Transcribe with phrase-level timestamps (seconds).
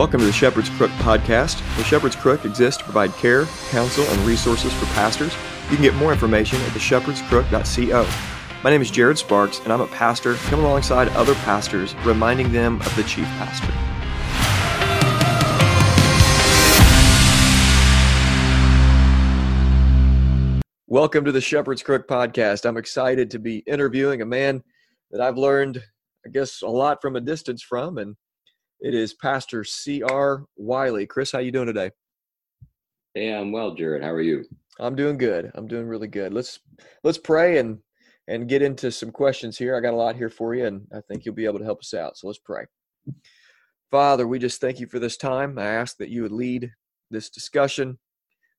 [0.00, 1.58] Welcome to the Shepherd's Crook podcast.
[1.76, 5.34] The Shepherd's Crook exists to provide care, counsel, and resources for pastors.
[5.68, 8.08] You can get more information at theshepherdscrook.co.
[8.64, 12.80] My name is Jared Sparks, and I'm a pastor coming alongside other pastors, reminding them
[12.80, 13.70] of the chief pastor.
[20.86, 22.64] Welcome to the Shepherd's Crook podcast.
[22.64, 24.64] I'm excited to be interviewing a man
[25.10, 25.82] that I've learned,
[26.24, 28.16] I guess, a lot from a distance from, and
[28.80, 30.44] it is Pastor C.R.
[30.56, 31.06] Wiley.
[31.06, 31.90] Chris, how you doing today?
[33.14, 34.02] Hey, I'm well, Jared.
[34.02, 34.44] How are you?
[34.78, 35.50] I'm doing good.
[35.54, 36.32] I'm doing really good.
[36.32, 36.60] Let's
[37.04, 37.78] let's pray and
[38.28, 39.76] and get into some questions here.
[39.76, 41.80] I got a lot here for you, and I think you'll be able to help
[41.80, 42.16] us out.
[42.16, 42.64] So let's pray.
[43.90, 45.58] Father, we just thank you for this time.
[45.58, 46.70] I ask that you would lead
[47.10, 47.98] this discussion.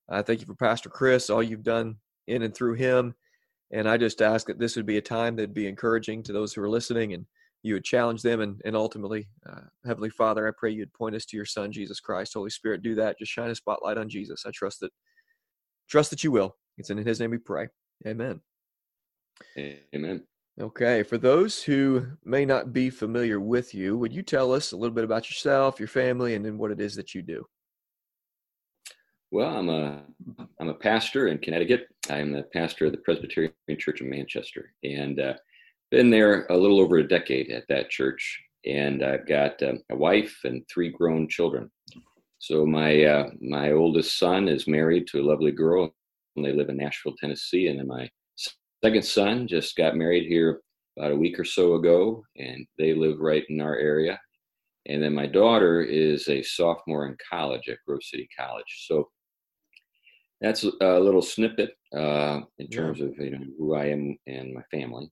[0.10, 1.96] I thank you for Pastor Chris, all you've done
[2.28, 3.16] in and through him.
[3.72, 6.54] And I just ask that this would be a time that'd be encouraging to those
[6.54, 7.26] who are listening and
[7.64, 8.42] you would challenge them.
[8.42, 12.00] And, and ultimately, uh, Heavenly Father, I pray you'd point us to your Son, Jesus
[12.00, 12.34] Christ.
[12.34, 13.20] Holy Spirit, do that.
[13.20, 14.46] Just shine a spotlight on Jesus.
[14.46, 14.92] I trust that,
[15.90, 16.56] trust that you will.
[16.78, 17.68] It's in his name we pray.
[18.08, 18.42] Amen.
[19.96, 20.24] Amen.
[20.60, 21.04] Okay.
[21.04, 24.96] For those who may not be familiar with you, would you tell us a little
[24.96, 27.46] bit about yourself, your family, and then what it is that you do?
[29.32, 30.04] Well, I'm a
[30.60, 31.88] I'm a pastor in Connecticut.
[32.10, 35.34] I'm the pastor of the Presbyterian Church of Manchester, and uh,
[35.92, 38.42] been there a little over a decade at that church.
[38.66, 41.70] And I've got uh, a wife and three grown children.
[42.40, 45.94] So my uh, my oldest son is married to a lovely girl,
[46.36, 47.68] and they live in Nashville, Tennessee.
[47.68, 48.10] And then my
[48.84, 50.62] second son just got married here
[50.98, 54.20] about a week or so ago, and they live right in our area.
[54.88, 58.86] And then my daughter is a sophomore in college at Grove City College.
[58.88, 59.10] So
[60.40, 63.06] that's a little snippet uh, in terms yeah.
[63.06, 65.12] of you know who I am and my family.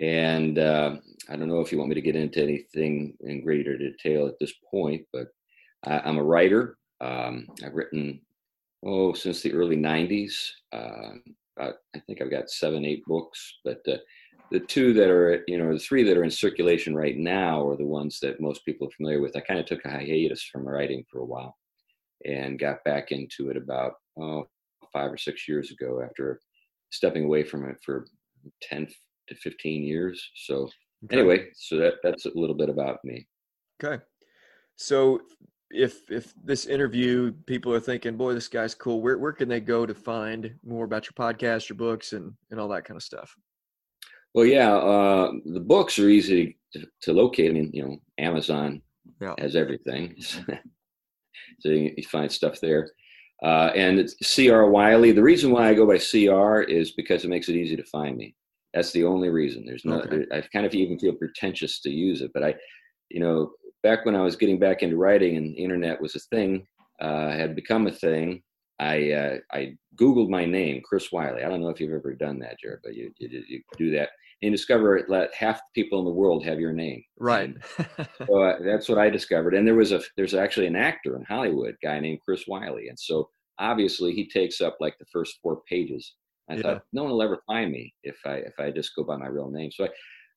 [0.00, 0.96] And uh,
[1.28, 4.38] I don't know if you want me to get into anything in greater detail at
[4.40, 5.28] this point, but
[5.84, 6.78] I, am a writer.
[7.00, 8.20] Um, I've written
[8.84, 10.34] oh since the early '90s.
[10.72, 11.10] Uh,
[11.60, 11.72] I
[12.06, 13.98] think I've got seven, eight books, but uh,
[14.50, 17.76] the two that are you know the three that are in circulation right now are
[17.76, 19.36] the ones that most people are familiar with.
[19.36, 21.56] I kind of took a hiatus from writing for a while
[22.24, 24.46] and got back into it about oh,
[24.92, 26.40] five or six years ago after
[26.90, 28.06] stepping away from it for
[28.62, 28.88] 10
[29.34, 30.30] to 15 years.
[30.34, 30.68] So
[31.04, 31.18] okay.
[31.18, 33.26] anyway, so that that's a little bit about me.
[33.82, 34.02] Okay.
[34.76, 35.20] So
[35.70, 39.60] if if this interview people are thinking, boy, this guy's cool, where where can they
[39.60, 43.02] go to find more about your podcast, your books and and all that kind of
[43.02, 43.34] stuff?
[44.34, 47.50] Well, yeah, uh, the books are easy to, to locate.
[47.50, 48.80] I mean, you know, Amazon
[49.20, 49.34] yeah.
[49.38, 50.14] has everything.
[51.60, 52.90] so you, you find stuff there.
[53.42, 55.12] Uh, and it's CR Wiley.
[55.12, 58.16] The reason why I go by CR is because it makes it easy to find
[58.16, 58.34] me.
[58.74, 59.64] That's the only reason.
[59.66, 60.00] There's no.
[60.00, 60.24] Okay.
[60.32, 62.54] I kind of even feel pretentious to use it, but I,
[63.10, 63.52] you know,
[63.82, 66.66] back when I was getting back into writing and the internet was a thing,
[67.00, 68.42] uh, had become a thing.
[68.78, 71.44] I uh, I googled my name, Chris Wiley.
[71.44, 74.10] I don't know if you've ever done that, Jared, but you you, you do that
[74.42, 77.02] and discover that half the people in the world have your name.
[77.18, 77.54] Right.
[78.26, 79.54] so uh, that's what I discovered.
[79.54, 82.98] And there was a there's actually an actor in Hollywood, guy named Chris Wiley, and
[82.98, 86.14] so obviously he takes up like the first four pages.
[86.50, 86.62] I yeah.
[86.62, 89.28] thought no one will ever find me if I if I just go by my
[89.28, 89.70] real name.
[89.72, 89.84] So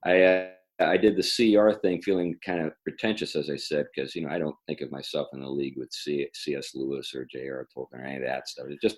[0.06, 0.48] I I, uh,
[0.80, 4.30] I did the CR thing, feeling kind of pretentious, as I said, because you know
[4.30, 6.72] I don't think of myself in the league with C, C.S.
[6.76, 7.68] Lewis or J.R.
[7.76, 8.68] Tolkien or any of that stuff.
[8.70, 8.98] It just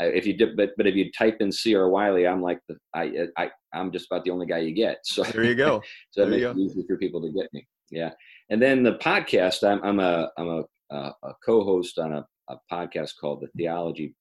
[0.00, 1.88] if you did, but but if you type in C.R.
[1.88, 4.98] Wiley, I'm like the I I I'm just about the only guy you get.
[5.04, 5.82] So there you go.
[6.10, 7.66] so that makes it easy for people to get me.
[7.90, 8.10] Yeah,
[8.50, 9.66] and then the podcast.
[9.68, 14.14] I'm I'm a I'm a, a, a co-host on a, a podcast called the Theology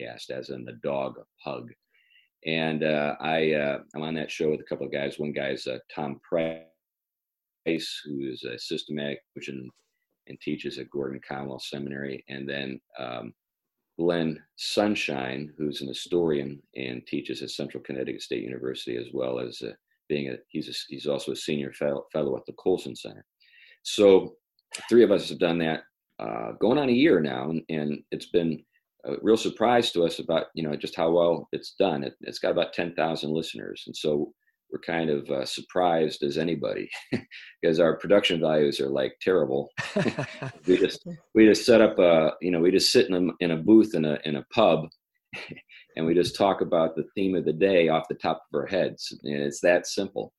[0.00, 1.70] Pugcast, as in the dog pug.
[2.46, 5.18] And uh, I uh, I'm on that show with a couple of guys.
[5.18, 6.62] One guy's uh, Tom Price,
[8.04, 9.70] who is a systematic and,
[10.28, 13.34] and teaches at Gordon Conwell Seminary, and then um,
[13.98, 19.60] Glenn Sunshine, who's an historian and teaches at Central Connecticut State University, as well as
[19.62, 19.72] uh,
[20.08, 23.24] being a he's a, he's also a senior fellow, fellow at the Colson Center.
[23.82, 24.34] So
[24.88, 25.82] three of us have done that
[26.18, 28.62] uh, going on a year now, and, and, it's been
[29.08, 32.04] a real surprise to us about you know just how well it's done.
[32.04, 34.32] It, has got about ten thousand listeners, and so
[34.70, 36.90] we're kind of uh, surprised as anybody
[37.62, 39.70] because our production values are like terrible.
[40.66, 43.52] we just we just set up a you know we just sit in a in
[43.52, 44.86] a booth in a in a pub,
[45.96, 48.66] and we just talk about the theme of the day off the top of our
[48.66, 49.12] heads.
[49.24, 50.32] And it's that simple.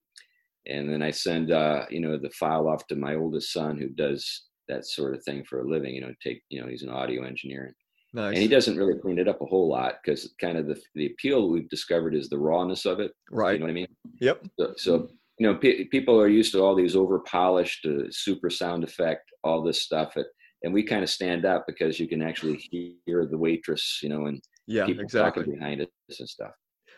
[0.68, 3.89] And then I send uh, you know the file off to my oldest son who
[3.89, 5.95] does that sort of thing for a living.
[5.95, 7.75] You know, take you know he's an audio engineer.
[8.14, 8.34] Nice.
[8.34, 11.08] And he doesn't really clean it up a whole lot because kind of the the
[11.08, 13.12] appeal we've discovered is the rawness of it.
[13.32, 13.54] Right.
[13.54, 13.88] You know what I mean?
[14.20, 14.46] Yep.
[14.60, 18.50] So, so you know, pe- people are used to all these over polished, uh, super
[18.50, 20.18] sound effect, all this stuff.
[20.18, 20.26] At,
[20.64, 22.58] and we kind of stand out because you can actually
[23.06, 25.44] hear the waitress, you know, and yeah, people exactly.
[25.44, 26.52] talking behind us and stuff.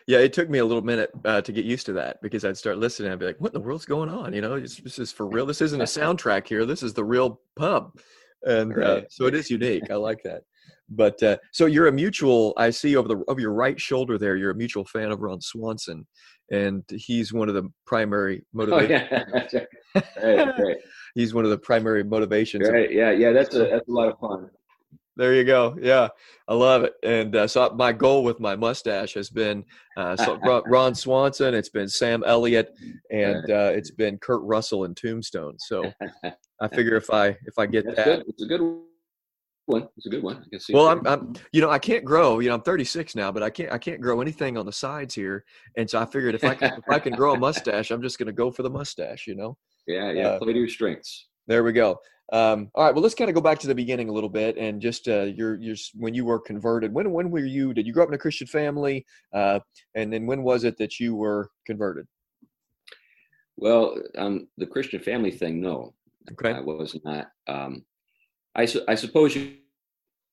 [0.08, 2.56] Yeah, it took me a little minute uh, to get used to that because I'd
[2.56, 4.78] start listening and I'd be like, "What in the world's going on?" You know, this,
[4.78, 5.46] this is for real.
[5.46, 6.64] This isn't a soundtrack here.
[6.66, 7.92] This is the real pub,
[8.44, 9.12] and uh, Right.
[9.12, 9.84] so it is unique.
[9.90, 10.42] I like that.
[10.94, 12.52] But uh, so you're a mutual.
[12.56, 14.36] I see over the over your right shoulder there.
[14.36, 16.06] You're a mutual fan of Ron Swanson,
[16.50, 19.52] and he's one of the primary Oh motivations.
[19.52, 20.76] yeah, right.
[21.14, 22.66] He's one of the primary motivations.
[22.66, 22.90] of- right.
[22.90, 23.32] Yeah, yeah.
[23.32, 24.48] That's a that's a lot of fun.
[25.14, 25.76] There you go.
[25.78, 26.08] Yeah,
[26.48, 26.94] I love it.
[27.02, 29.62] And uh, so my goal with my mustache has been
[29.98, 32.70] uh, so Ron- Ron Swanson, it's been Sam Elliott,
[33.10, 35.56] and uh, it's been Kurt Russell and Tombstone.
[35.58, 35.92] So
[36.62, 38.24] I figure if I if I get That's that, good.
[38.28, 38.80] It's a good
[39.72, 39.88] one.
[39.96, 40.36] It's a good one.
[40.44, 40.72] I can see.
[40.74, 40.88] well.
[40.88, 42.38] I'm, I'm you know I can't grow.
[42.38, 45.14] You know I'm 36 now, but I can't I can't grow anything on the sides
[45.14, 45.44] here.
[45.76, 48.18] And so I figured if I can, if I can grow a mustache, I'm just
[48.18, 49.26] going to go for the mustache.
[49.26, 49.56] You know.
[49.86, 50.28] yeah, yeah.
[50.28, 51.28] uh, Play to your strengths.
[51.46, 51.98] There we go.
[52.32, 52.94] Um, all right.
[52.94, 55.22] Well, let's kind of go back to the beginning a little bit, and just uh,
[55.24, 56.92] your your when you were converted.
[56.92, 57.74] When when were you?
[57.74, 59.04] Did you grow up in a Christian family?
[59.34, 59.60] Uh,
[59.94, 62.06] and then when was it that you were converted?
[63.56, 65.94] Well, um, the Christian family thing, no,
[66.32, 66.52] Okay.
[66.52, 67.28] I was not.
[67.46, 67.84] Um,
[68.54, 69.54] I, su- I suppose you,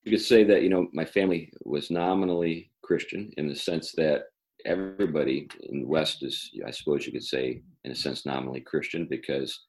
[0.03, 4.25] you could say that you know my family was nominally Christian in the sense that
[4.65, 9.07] everybody in the West is, I suppose you could say, in a sense, nominally Christian
[9.09, 9.65] because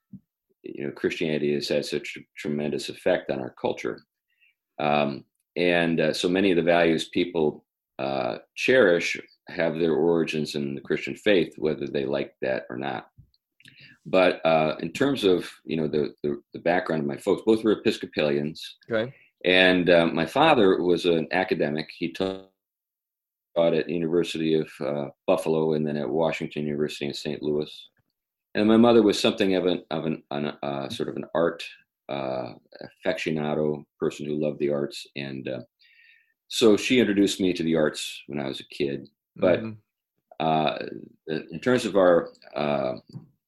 [0.62, 4.02] you know Christianity has had such a tremendous effect on our culture,
[4.78, 5.24] um,
[5.56, 7.64] and uh, so many of the values people
[7.98, 13.08] uh, cherish have their origins in the Christian faith, whether they like that or not.
[14.06, 17.64] But uh, in terms of you know the, the the background of my folks, both
[17.64, 19.12] were Episcopalians, Okay.
[19.44, 21.88] And uh, my father was an academic.
[21.96, 22.46] He taught
[23.56, 27.42] at University of uh, Buffalo and then at Washington University in St.
[27.42, 27.88] Louis.
[28.54, 31.62] And my mother was something of an of an, an uh, sort of an art
[32.08, 32.54] uh,
[33.06, 35.60] aficionado person who loved the arts, and uh,
[36.48, 39.08] so she introduced me to the arts when I was a kid.
[39.36, 39.76] But Mhm.
[40.40, 40.78] uh,
[41.28, 42.94] in terms of our uh,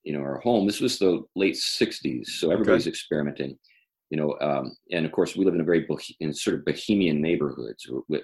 [0.05, 3.59] you know our home this was the late 60s so everybody's experimenting
[4.13, 6.65] you know um, and of course we live in a very bohe- in sort of
[6.67, 8.23] bohemian neighborhoods with,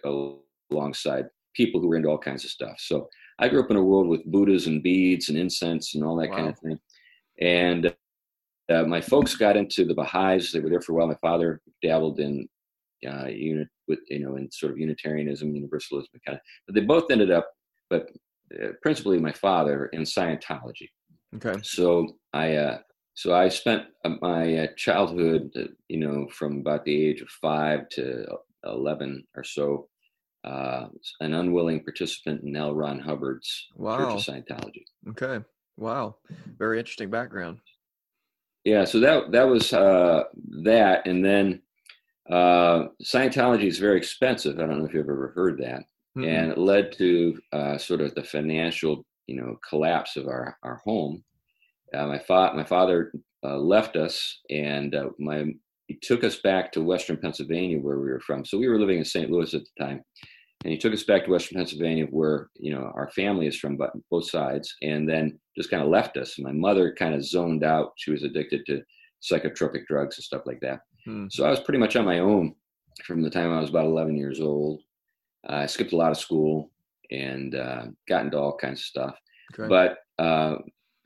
[0.70, 1.24] alongside
[1.54, 2.76] people who were into all kinds of stuff.
[2.78, 3.08] So
[3.40, 6.30] i grew up in a world with buddhas and beads and incense and all that
[6.30, 6.78] kind of thing.
[7.40, 7.94] And
[8.68, 10.52] uh, my folks got into the baha'is.
[10.52, 11.06] They were there for a while.
[11.06, 12.46] My father dabbled in
[13.08, 17.10] uh, unit with you know in sort of unitarianism universalism kind of but they both
[17.10, 17.48] ended up
[17.88, 18.10] but
[18.54, 20.88] uh, principally my father in scientology.
[21.36, 21.60] Okay.
[21.62, 22.78] so I, uh,
[23.18, 27.28] so I spent uh, my uh, childhood, uh, you know, from about the age of
[27.28, 28.24] five to
[28.64, 29.88] eleven or so,
[30.44, 30.86] uh,
[31.20, 32.76] an unwilling participant in L.
[32.76, 34.84] Ron Hubbard's Church of Scientology.
[35.08, 35.44] Okay.
[35.76, 36.18] Wow.
[36.58, 37.58] Very interesting background.
[38.64, 40.22] Yeah, so that that was uh,
[40.62, 41.60] that, and then
[42.30, 44.60] uh, Scientology is very expensive.
[44.60, 45.82] I don't know if you've ever heard that,
[46.16, 46.26] Mhm.
[46.26, 50.76] and it led to uh, sort of the financial, you know, collapse of our our
[50.84, 51.24] home.
[51.94, 53.12] Uh, my fa- my father
[53.44, 55.46] uh, left us, and uh, my
[55.86, 58.44] he took us back to Western Pennsylvania, where we were from.
[58.44, 59.30] So we were living in St.
[59.30, 60.02] Louis at the time,
[60.64, 63.76] and he took us back to Western Pennsylvania, where you know our family is from,
[63.76, 66.38] but both sides, and then just kind of left us.
[66.38, 68.82] My mother kind of zoned out; she was addicted to
[69.22, 70.80] psychotropic drugs and stuff like that.
[71.04, 71.26] Hmm.
[71.30, 72.54] So I was pretty much on my own
[73.04, 74.82] from the time I was about 11 years old.
[75.48, 76.70] I skipped a lot of school
[77.10, 79.18] and uh, got into all kinds of stuff.
[79.68, 80.56] But uh,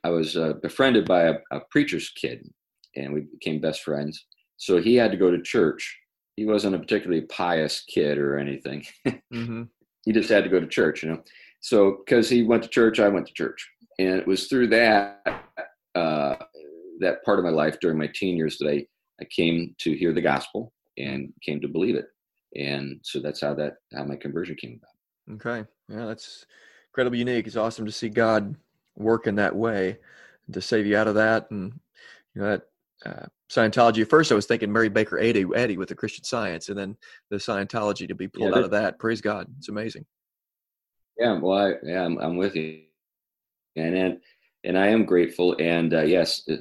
[0.04, 2.48] I was uh, befriended by a, a preacher's kid,
[2.96, 4.26] and we became best friends.
[4.56, 5.98] So he had to go to church.
[6.36, 8.84] He wasn't a particularly pious kid or anything.
[9.32, 9.64] hmm
[10.04, 11.22] he just had to go to church, you know.
[11.60, 13.68] So because he went to church, I went to church,
[13.98, 15.44] and it was through that
[15.94, 16.36] uh,
[17.00, 18.86] that part of my life during my teen years that I
[19.20, 22.06] I came to hear the gospel and came to believe it,
[22.56, 25.36] and so that's how that how my conversion came about.
[25.36, 25.68] Okay.
[25.88, 26.46] Yeah, that's
[26.90, 27.46] incredibly unique.
[27.46, 28.56] It's awesome to see God
[28.96, 29.98] work in that way
[30.52, 31.50] to save you out of that.
[31.50, 31.72] And
[32.34, 32.62] you know that
[33.04, 34.02] uh, Scientology.
[34.02, 36.96] At first, I was thinking Mary Baker Eddy, Eddy with the Christian Science, and then
[37.30, 38.98] the Scientology to be pulled Yeah, out of that.
[38.98, 39.46] Praise God.
[39.58, 40.06] It's amazing.
[41.18, 42.80] Yeah, well, I, yeah, I'm, I'm with you,
[43.76, 44.18] and and
[44.64, 45.54] and I am grateful.
[45.58, 46.56] And uh, yes, uh,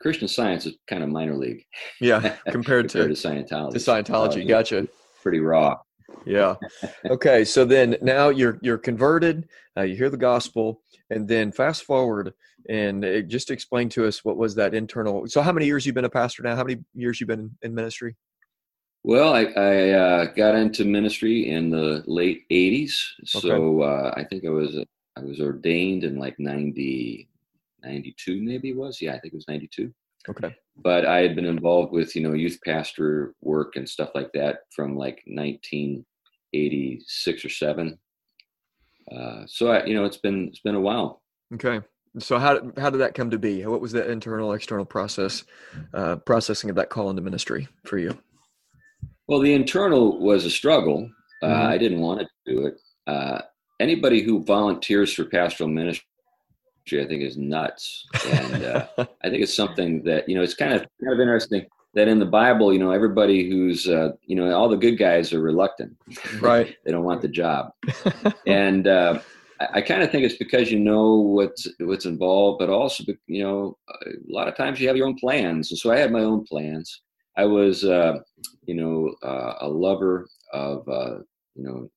[0.00, 1.64] Christian Science is kind of minor league
[2.00, 3.72] Yeah, compared to to Scientology.
[3.72, 4.44] to Scientology.
[4.44, 4.88] Uh, Gotcha.
[5.22, 5.76] Pretty raw.
[6.24, 6.54] Yeah.
[7.04, 7.44] Okay.
[7.44, 9.48] So then now you're you're converted.
[9.76, 12.34] Uh, you hear the gospel, and then fast forward
[12.68, 15.26] and uh, just explain to us what was that internal.
[15.26, 16.56] So how many years you've been a pastor now?
[16.56, 18.16] How many years you've been in, in ministry?
[19.04, 24.44] Well, I, I uh, got into ministry in the late '80s, so uh, I think
[24.44, 24.76] I was
[25.16, 27.28] I was ordained in like '90,
[27.82, 29.00] 92 maybe it was.
[29.00, 29.92] Yeah, I think it was 92.
[30.28, 30.54] Okay.
[30.76, 34.60] But I had been involved with, you know, youth pastor work and stuff like that
[34.74, 37.98] from like 1986 or 7.
[39.10, 41.22] Uh, so I, you know, it's been it's been a while.
[41.54, 41.80] Okay.
[42.18, 43.64] So how how did that come to be?
[43.66, 45.44] What was the internal external process
[45.94, 48.16] uh, processing of that call into ministry for you?
[49.26, 51.10] Well, the internal was a struggle.
[51.42, 51.66] Uh, Mhm.
[51.66, 52.74] I didn't want to do it.
[53.06, 53.40] Uh,
[53.80, 56.06] anybody who volunteers for pastoral ministry,
[56.92, 58.06] I think, is nuts.
[58.26, 60.42] And uh, I think it's something that you know.
[60.42, 64.12] It's kind of kind of interesting that in the Bible, you know, everybody who's uh,
[64.26, 65.96] you know, all the good guys are reluctant.
[66.40, 66.76] right.
[66.84, 67.72] they don't want the job,
[68.46, 69.20] and uh,
[69.60, 73.42] I, I kind of think it's because you know what's what's involved, but also you
[73.42, 76.20] know, a lot of times you have your own plans, and so I had my
[76.20, 77.02] own plans.
[77.36, 78.18] I was, uh,
[78.66, 81.18] you know, uh, a lover of, uh,
[81.54, 81.88] you know,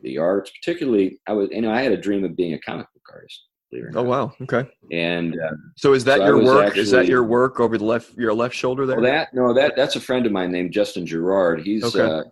[0.00, 0.50] the arts.
[0.50, 3.44] Particularly, I was, you know, I had a dream of being a comic book artist.
[3.72, 4.32] Believe it or Oh wow.
[4.42, 4.68] Okay.
[4.92, 6.76] And uh, So is that So your work?
[6.76, 8.96] is that your work over the left your left shoulder there?
[9.00, 11.62] well, that no, that that's a friend of mine named Justin Gerard.
[11.62, 12.00] He's Okay.
[12.02, 12.24] uh,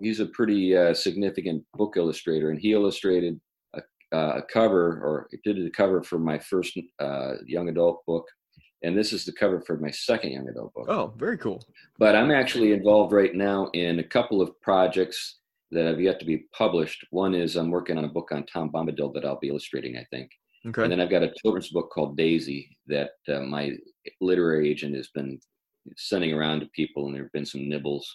[0.00, 3.40] he's a pretty uh, significant book illustrator, and he illustrated
[3.74, 3.80] a,
[4.12, 8.26] uh, a cover, or did the cover for my first uh, young adult book,
[8.82, 10.86] and this is the cover for my second young adult book.
[10.88, 11.62] oh, very cool.
[11.98, 15.38] But I'm actually involved right now in a couple of projects
[15.70, 17.04] that have yet to be published.
[17.10, 20.04] One is I'm working on a book on Tom Bombadil that I'll be illustrating, I
[20.10, 20.30] think.
[20.66, 20.82] Okay.
[20.82, 23.72] And then I've got a children's book called Daisy that uh, my
[24.20, 25.38] literary agent has been
[25.96, 28.06] sending around to people, and there have been some nibbles.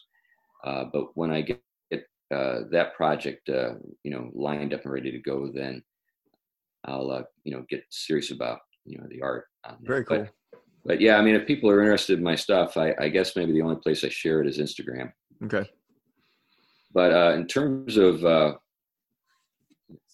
[0.64, 4.94] Uh, but when I get, get uh, that project, uh, you know, lined up and
[4.94, 5.84] ready to go, then
[6.86, 9.46] I'll, uh, you know, get serious about, you know, the art.
[9.82, 10.28] Very But- cool.
[10.86, 13.54] But, yeah, I mean, if people are interested in my stuff, I, I guess maybe
[13.54, 15.14] the only place I share it is Instagram.
[15.46, 15.64] Okay.
[16.94, 18.54] But uh, in terms of uh,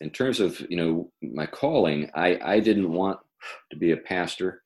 [0.02, 3.20] in terms of you know my calling, I I didn't want
[3.72, 4.64] to be a pastor.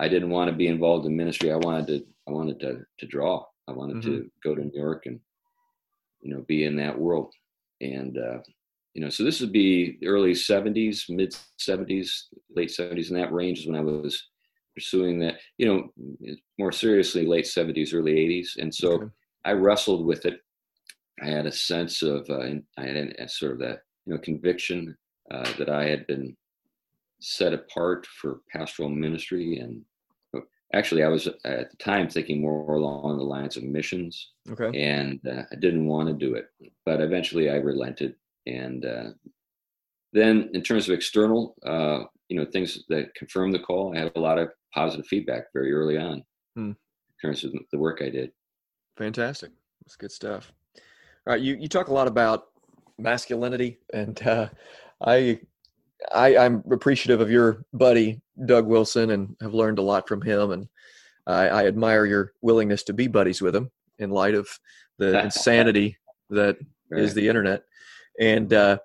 [0.00, 1.52] I didn't want to be involved in ministry.
[1.52, 3.44] I wanted to I wanted to to draw.
[3.68, 5.20] I wanted to go to New York and
[6.22, 7.32] you know be in that world.
[7.80, 8.38] And uh,
[8.94, 12.24] you know, so this would be early '70s, mid '70s,
[12.54, 14.28] late '70s, in that range is when I was
[14.74, 15.36] pursuing that.
[15.58, 18.56] You know, more seriously, late '70s, early '80s.
[18.58, 19.06] And so Okay.
[19.44, 20.40] I wrestled with it.
[21.22, 22.40] I had a sense of, uh,
[22.78, 24.96] I had a, a sort of that, you know, conviction
[25.30, 26.36] uh, that I had been
[27.20, 29.58] set apart for pastoral ministry.
[29.58, 29.82] And
[30.34, 30.40] uh,
[30.74, 34.70] actually, I was at the time thinking more along the lines of missions, Okay.
[34.80, 36.46] and uh, I didn't want to do it.
[36.86, 38.14] But eventually, I relented.
[38.46, 39.10] And uh,
[40.12, 44.12] then, in terms of external, uh, you know, things that confirmed the call, I had
[44.16, 46.24] a lot of positive feedback very early on
[46.56, 46.70] Hmm.
[46.70, 46.76] in
[47.22, 48.32] terms of the work I did.
[48.96, 49.50] Fantastic.
[49.82, 50.52] That's good stuff.
[51.26, 52.46] All right, you, you talk a lot about
[52.98, 54.48] masculinity, and uh,
[55.04, 55.40] I,
[56.14, 60.50] I I'm appreciative of your buddy Doug Wilson, and have learned a lot from him,
[60.52, 60.68] and
[61.26, 64.48] I, I admire your willingness to be buddies with him in light of
[64.98, 65.96] the insanity
[66.30, 66.56] that
[66.90, 67.14] is Right.
[67.14, 67.64] the internet.
[68.18, 68.78] And uh,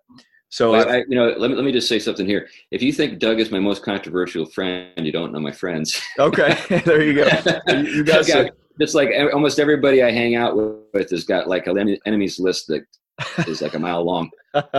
[0.50, 2.48] so, Well, I, I, you know, let me let me just say something here.
[2.70, 6.00] If you think Doug is my most controversial friend, you don't know my friends.
[6.20, 7.30] okay, there you go.
[7.68, 11.98] You, you got- just like almost everybody I hang out with has got like an
[12.06, 12.84] enemies list that
[13.48, 14.30] is like a mile long.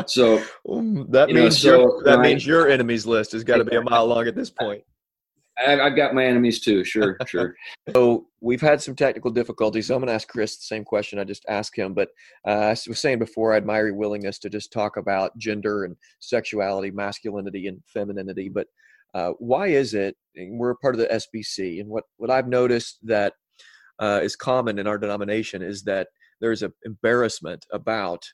[0.06, 3.32] So Um, that You know, means so your that when I- means your enemies list
[3.32, 4.82] has got to be a mile long at this point.
[5.58, 6.84] I, I've got my enemies too.
[6.84, 7.54] Sure, sure.
[7.94, 9.86] So we've had some technical difficulties.
[9.86, 11.94] So I'm going to ask Chris the same question I just asked him.
[11.94, 12.10] But
[12.46, 15.96] uh, I was saying before, I admire your willingness to just talk about gender and
[16.20, 18.50] sexuality, masculinity and femininity.
[18.50, 18.66] But
[19.14, 21.80] uh, why is it we're a part of the SBC?
[21.80, 23.32] And what what I've noticed that
[23.98, 26.08] uh, is common in our denomination is that
[26.40, 28.26] there's an embarrassment about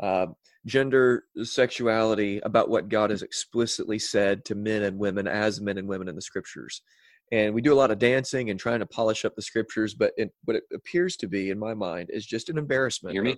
[0.00, 0.26] uh,
[0.66, 5.88] gender, sexuality, about what God has explicitly said to men and women as men and
[5.88, 6.82] women in the scriptures.
[7.30, 10.12] And we do a lot of dancing and trying to polish up the scriptures, but
[10.16, 13.12] it, what it appears to be, in my mind, is just an embarrassment.
[13.12, 13.36] Hear me?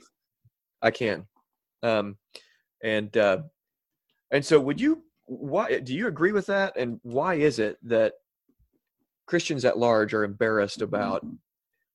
[0.82, 1.26] I can.
[1.82, 2.16] Um,
[2.82, 3.38] and uh,
[4.30, 5.02] and so, would you?
[5.26, 6.76] Why do you agree with that?
[6.76, 8.14] And why is it that
[9.26, 11.24] Christians at large are embarrassed about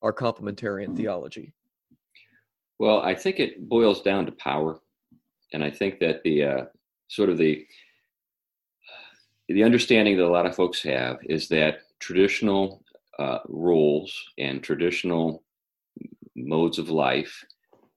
[0.06, 1.52] our complementarian theology?
[2.78, 4.80] Well, I think it boils down to power,
[5.52, 6.66] and I think that the uh,
[7.08, 7.66] sort of the
[9.48, 12.84] the understanding that a lot of folks have is that traditional
[13.18, 15.44] uh, rules and traditional
[16.36, 17.44] modes of life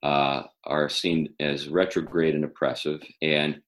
[0.03, 3.61] uh, are seen as retrograde and oppressive, and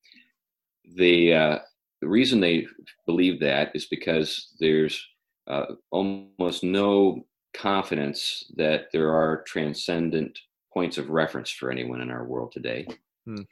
[0.96, 1.58] the uh,
[2.00, 2.66] the reason they
[3.04, 5.06] believe that is because there's
[5.46, 10.38] uh, almost no confidence that there are transcendent
[10.72, 12.86] points of reference for anyone in our world today.
[13.26, 13.42] Hmm.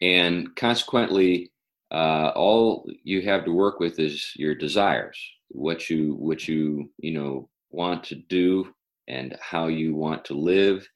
[0.00, 1.52] And consequently,
[1.90, 7.12] uh, all you have to work with is your desires, what you what you you
[7.12, 8.74] know want to do,
[9.08, 10.86] and how you want to live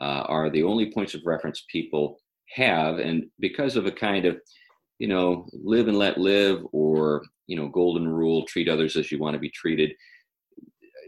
[0.00, 2.18] uh, are the only points of reference people
[2.54, 4.40] have, and because of a kind of
[4.98, 9.18] you know live and let live or you know golden rule treat others as you
[9.18, 9.92] want to be treated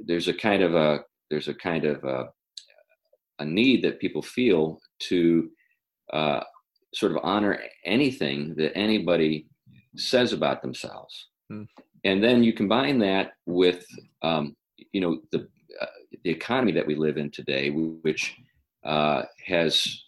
[0.06, 2.28] there's a kind of a there's a kind of a,
[3.38, 5.50] a need that people feel to
[6.12, 6.40] uh,
[6.94, 9.46] sort of honor anything that anybody
[9.96, 11.28] says about themselves.
[11.50, 11.66] Mm.
[12.04, 13.84] And then you combine that with,
[14.22, 14.56] um,
[14.92, 15.48] you know, the
[15.80, 15.86] uh,
[16.24, 18.36] the economy that we live in today, which
[18.84, 20.02] uh, has,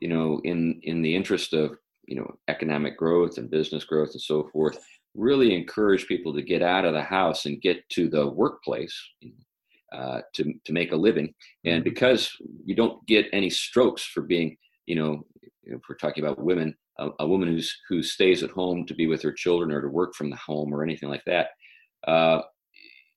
[0.00, 4.22] you know, in in the interest of you know economic growth and business growth and
[4.22, 4.78] so forth,
[5.14, 8.98] really encourage people to get out of the house and get to the workplace
[9.92, 11.32] uh, to to make a living.
[11.64, 11.90] And mm-hmm.
[11.90, 12.30] because
[12.64, 15.26] you don't get any strokes for being, you know,
[15.64, 19.06] if we're talking about women, a, a, woman who's who stays at home to be
[19.06, 21.48] with her children or to work from the home or anything like that.
[22.06, 22.40] Uh,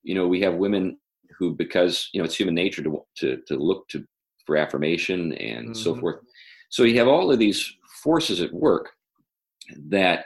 [0.04, 0.98] you know, we have women
[1.40, 4.06] who, because you know, it's human nature to to to look to
[4.46, 5.74] for affirmation and mm-hmm.
[5.74, 6.18] so forth.
[6.70, 7.74] So you have all of these
[8.04, 8.92] forces at work
[9.88, 10.26] that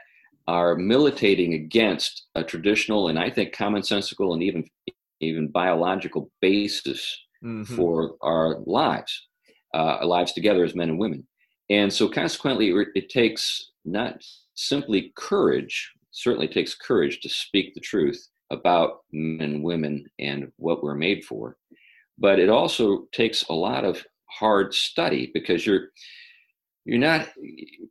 [0.50, 4.66] are militating against a traditional and I think commonsensical and even
[5.22, 7.76] even biological basis mm-hmm.
[7.76, 9.28] for our lives,
[9.76, 11.28] uh, our lives together as men and women.
[11.70, 14.24] And so, consequently, it takes not
[14.56, 20.82] simply courage, certainly takes courage to speak the truth about men and women and what
[20.82, 21.58] we're made for,
[22.18, 25.90] but it also takes a lot of hard study because you're
[26.90, 27.30] you're not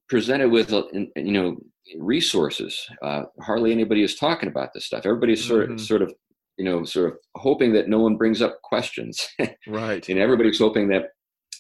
[0.08, 1.56] presented with you know
[1.98, 2.86] resources.
[3.02, 5.06] Uh, hardly anybody is talking about this stuff.
[5.06, 5.78] Everybody's sort mm-hmm.
[5.78, 6.12] sort of
[6.56, 9.28] you know sort of hoping that no one brings up questions.
[9.68, 10.08] right.
[10.08, 11.10] and everybody's hoping that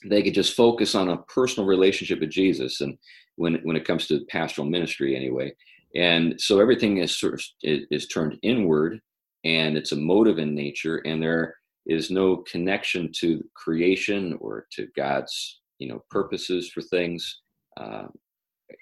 [0.04, 2.98] they could just focus on a personal relationship with Jesus and
[3.36, 5.52] when when it comes to pastoral ministry anyway.
[5.94, 9.00] And so everything is sort of is, is turned inward
[9.44, 11.54] and it's emotive in nature and there
[11.86, 17.40] is no connection to creation or to God's you know purposes for things
[17.78, 18.06] uh,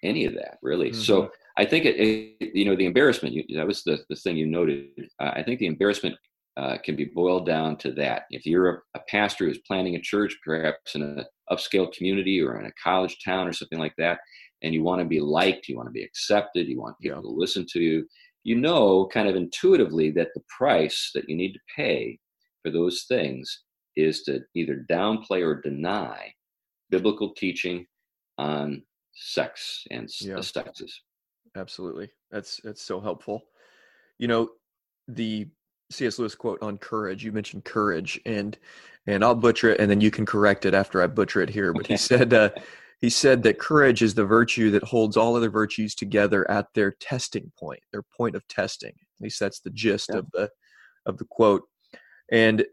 [0.03, 1.01] any of that really mm-hmm.
[1.01, 4.37] so i think it, it, you know the embarrassment you, that was the, the thing
[4.37, 4.89] you noted
[5.21, 6.15] uh, i think the embarrassment
[6.57, 8.23] uh, can be boiled down to that.
[8.31, 12.59] If you're a, a, pastor who's planning a church, perhaps in an upscale community or
[12.59, 14.21] in a college town or something like that,
[14.63, 17.29] and you want to be liked, you want to be accepted, you want people to
[17.29, 18.07] listen to you,
[18.47, 22.17] you know kind of intuitively that the price that you need to pay
[22.63, 23.65] for those things
[23.97, 26.33] is to either downplay or deny
[26.91, 27.87] biblical teaching
[28.39, 28.83] on
[29.15, 30.37] sex and yeah.
[30.37, 31.03] the sexes.
[31.57, 32.11] Absolutely.
[32.31, 33.43] That's that's so helpful.
[34.19, 34.51] You know,
[35.09, 35.49] the
[35.91, 36.19] C.S.
[36.19, 37.25] Lewis quote on courage.
[37.25, 38.57] You mentioned courage, and
[39.07, 41.73] and I'll butcher it, and then you can correct it after I butcher it here.
[41.73, 41.95] But okay.
[41.95, 42.51] he said uh,
[43.01, 46.93] he said that courage is the virtue that holds all other virtues together at their
[46.93, 48.91] testing point, their point of testing.
[48.91, 50.19] At least that's the gist yeah.
[50.19, 50.51] of the
[51.07, 51.63] of the quote.
[52.31, 52.65] And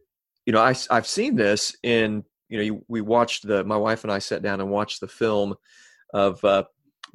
[0.45, 2.23] you know, I I've seen this in
[2.53, 5.07] you know you, we watched the my wife and I sat down and watched the
[5.07, 5.55] film
[6.13, 6.63] of uh,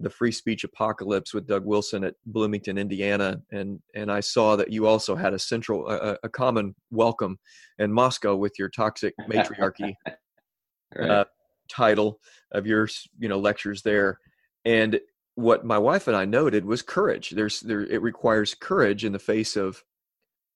[0.00, 4.72] the free speech apocalypse with Doug Wilson at Bloomington, Indiana, and and I saw that
[4.72, 7.38] you also had a central a, a common welcome
[7.78, 9.96] in Moscow with your toxic matriarchy
[10.96, 11.08] right.
[11.08, 11.24] uh,
[11.70, 12.18] title
[12.50, 12.88] of your
[13.20, 14.18] you know lectures there,
[14.64, 14.98] and
[15.36, 17.30] what my wife and I noted was courage.
[17.30, 19.84] There's there it requires courage in the face of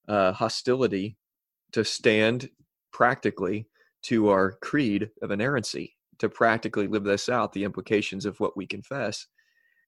[0.09, 1.15] uh, hostility
[1.71, 2.49] to stand
[2.91, 3.69] practically
[4.03, 8.65] to our creed of inerrancy to practically live this out the implications of what we
[8.65, 9.27] confess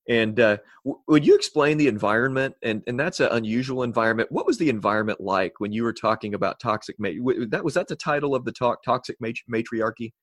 [0.07, 2.55] and uh, w- would you explain the environment?
[2.61, 4.31] And and that's an unusual environment.
[4.31, 6.95] What was the environment like when you were talking about toxic?
[6.99, 7.09] Ma-
[7.49, 10.13] that was that the title of the talk, toxic mat- matriarchy.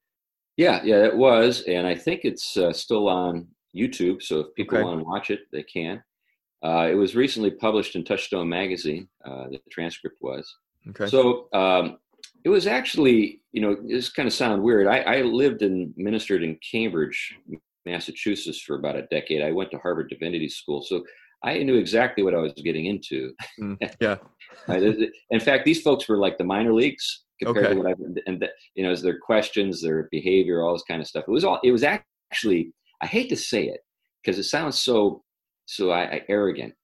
[0.56, 4.22] Yeah, yeah, it was, and I think it's uh, still on YouTube.
[4.22, 4.84] So if people okay.
[4.84, 6.02] want to watch it, they can.
[6.62, 9.08] Uh, it was recently published in Touchstone magazine.
[9.24, 10.54] Uh, the transcript was.
[10.90, 11.06] Okay.
[11.06, 11.98] So um,
[12.44, 14.86] it was actually, you know, this kind of sound weird.
[14.86, 17.36] I, I lived and ministered in Cambridge,
[17.86, 19.42] Massachusetts for about a decade.
[19.42, 21.04] I went to Harvard Divinity School, so
[21.44, 23.32] I knew exactly what I was getting into.
[23.60, 24.16] Mm, yeah.
[25.30, 27.74] in fact, these folks were like the minor leagues compared okay.
[27.74, 31.00] to what I've and the, you know, as their questions, their behavior, all this kind
[31.00, 31.24] of stuff.
[31.26, 31.60] It was all.
[31.64, 32.72] It was actually.
[33.00, 33.80] I hate to say it
[34.22, 35.24] because it sounds so
[35.66, 36.74] so I, I arrogant,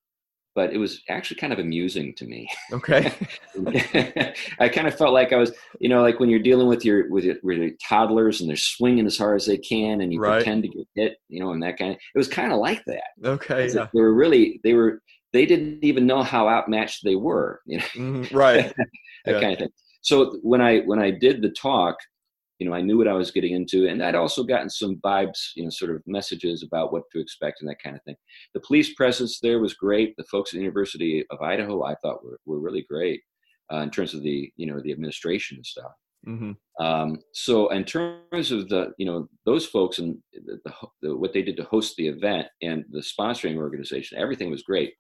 [0.59, 2.49] but it was actually kind of amusing to me.
[2.73, 3.13] Okay.
[4.59, 7.09] I kind of felt like I was, you know, like when you're dealing with your
[7.09, 10.19] with your, with your toddlers and they're swinging as hard as they can, and you
[10.19, 10.39] right.
[10.39, 11.99] pretend to get hit, you know, and that kind of.
[12.13, 13.05] It was kind of like that.
[13.25, 13.69] Okay.
[13.73, 13.87] Yeah.
[13.95, 15.01] They were really they were
[15.33, 17.61] they didn't even know how outmatched they were.
[17.65, 17.85] You know.
[17.95, 18.37] Mm-hmm.
[18.37, 18.75] Right.
[19.27, 19.41] that yeah.
[19.41, 19.69] kind of thing.
[20.01, 21.95] So when I when I did the talk,
[22.59, 25.51] you know, I knew what I was getting into, and I'd also gotten some vibes,
[25.55, 28.17] you know, sort of messages about what to expect and that kind of thing.
[28.55, 30.15] The police presence there was great.
[30.17, 33.21] The folks at the University of Idaho, I thought were, were really great
[33.73, 35.93] uh, in terms of the, you know, the administration and stuff.
[36.27, 36.85] Mm-hmm.
[36.85, 41.33] Um, so in terms of the, you know, those folks and the, the, the, what
[41.33, 44.95] they did to host the event and the sponsoring organization, everything was great.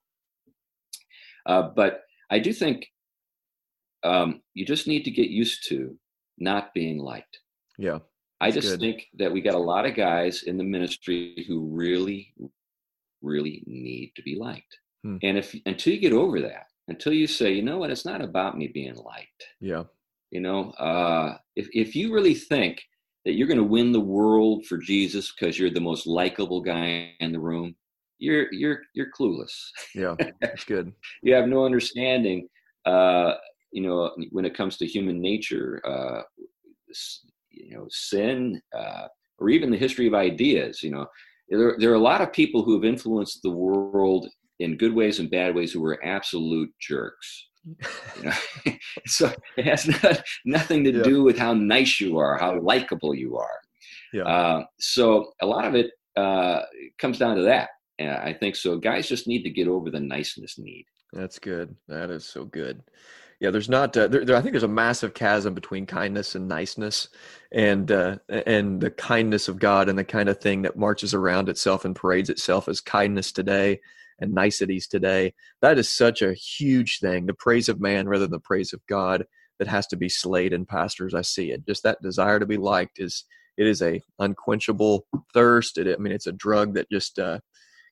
[1.45, 2.87] Uh, but I do think
[4.05, 5.99] um, you just need to get used to
[6.39, 7.41] not being liked.
[7.79, 7.99] Yeah.
[8.41, 8.81] I just good.
[8.81, 12.35] think that we got a lot of guys in the ministry who really,
[13.23, 14.79] really need to be liked.
[15.03, 15.17] Hmm.
[15.23, 18.23] And if until you get over that, until you say, you know what, it's not
[18.23, 19.45] about me being liked.
[19.61, 19.85] Yeah.
[20.31, 22.83] You know, uh, if if you really think
[23.25, 27.13] that you're going to win the world for Jesus because you're the most likable guy
[27.21, 27.75] in the room,
[28.19, 29.53] you're you're you're clueless.
[29.95, 30.93] Yeah, that's good.
[31.23, 32.49] you have no understanding.
[32.85, 33.35] Uh,
[33.73, 36.23] you know, when it comes to human nature, uh,
[37.59, 40.83] you know, sin, uh, or even the history of ideas.
[40.83, 41.07] You know,
[41.49, 44.29] there, there are a lot of people who have influenced the world
[44.61, 47.47] in good ways and bad ways who were absolute jerks.
[48.17, 48.73] you know?
[49.07, 51.03] so it has not, nothing to yeah.
[51.03, 53.61] do with how nice you are, how likable you are.
[54.13, 54.23] Yeah.
[54.23, 56.63] Uh, so a lot of it uh,
[56.99, 57.71] comes down to that.
[57.99, 58.79] And I think so.
[58.79, 60.87] Guys just need to get over the niceness need.
[61.13, 61.75] That's good.
[61.89, 62.83] That is so good
[63.41, 66.49] yeah there's not uh, there, there, i think there's a massive chasm between kindness and
[66.49, 67.09] niceness
[67.53, 71.49] and uh, and the kindness of god and the kind of thing that marches around
[71.49, 73.81] itself and parades itself as kindness today
[74.21, 75.33] and niceties today.
[75.61, 78.85] That is such a huge thing the praise of man rather than the praise of
[78.89, 79.25] god
[79.59, 81.67] that has to be slayed in pastors i see it.
[81.67, 83.25] Just that desire to be liked is
[83.57, 85.79] it is a unquenchable thirst.
[85.79, 87.41] It, i mean it's a drug that just uh,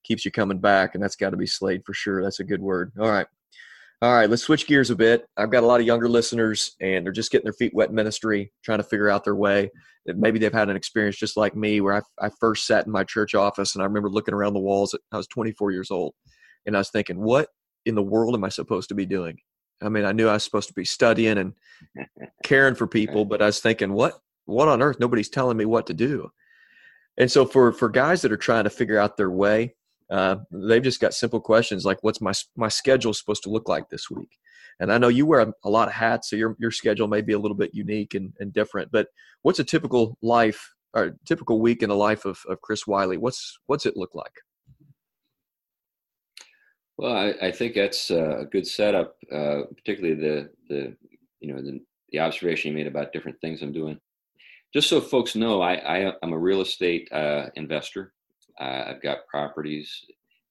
[0.05, 2.23] keeps you coming back and that's got to be slayed for sure.
[2.23, 2.93] That's a good word.
[2.99, 3.27] All right
[4.03, 5.27] all right, let's switch gears a bit.
[5.39, 7.95] I've got a lot of younger listeners, and they're just getting their feet wet in
[7.95, 9.71] ministry, trying to figure out their way.
[10.07, 13.05] Maybe they've had an experience just like me, where I, I first sat in my
[13.05, 14.93] church office, and I remember looking around the walls.
[14.93, 16.15] At, I was 24 years old,
[16.67, 17.49] and I was thinking, "What
[17.87, 19.39] in the world am I supposed to be doing?"
[19.83, 21.55] I mean, I knew I was supposed to be studying and
[22.45, 24.19] caring for people, but I was thinking, "What?
[24.45, 25.01] What on earth?
[25.01, 26.31] Nobody's telling me what to do."
[27.17, 29.75] And so, for for guys that are trying to figure out their way,
[30.11, 33.89] uh, they've just got simple questions like, "What's my my schedule supposed to look like
[33.89, 34.39] this week?"
[34.79, 37.23] And I know you wear a, a, lot of hats, so your your schedule may
[37.23, 38.93] be a little bit unique and, and different.
[38.93, 39.09] But
[39.43, 43.17] what's a typical life or typical week in the life of, of Chris Wiley?
[43.17, 44.33] What's what's it look like?
[46.99, 50.97] Well, I, I think that's a good setup, uh, particularly the the
[51.41, 51.81] you know the,
[52.13, 53.99] the observation you made about different things I'm doing.
[54.73, 58.13] Just so folks know, I, I am a real estate uh, investor.
[58.61, 60.05] Uh, I've got properties.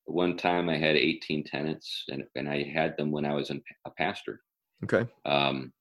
[0.06, 3.91] One time I had 18 tenants, and, and I had them when I was a
[3.91, 4.41] pastor.
[4.84, 5.10] Okay.
[5.26, 5.74] Um,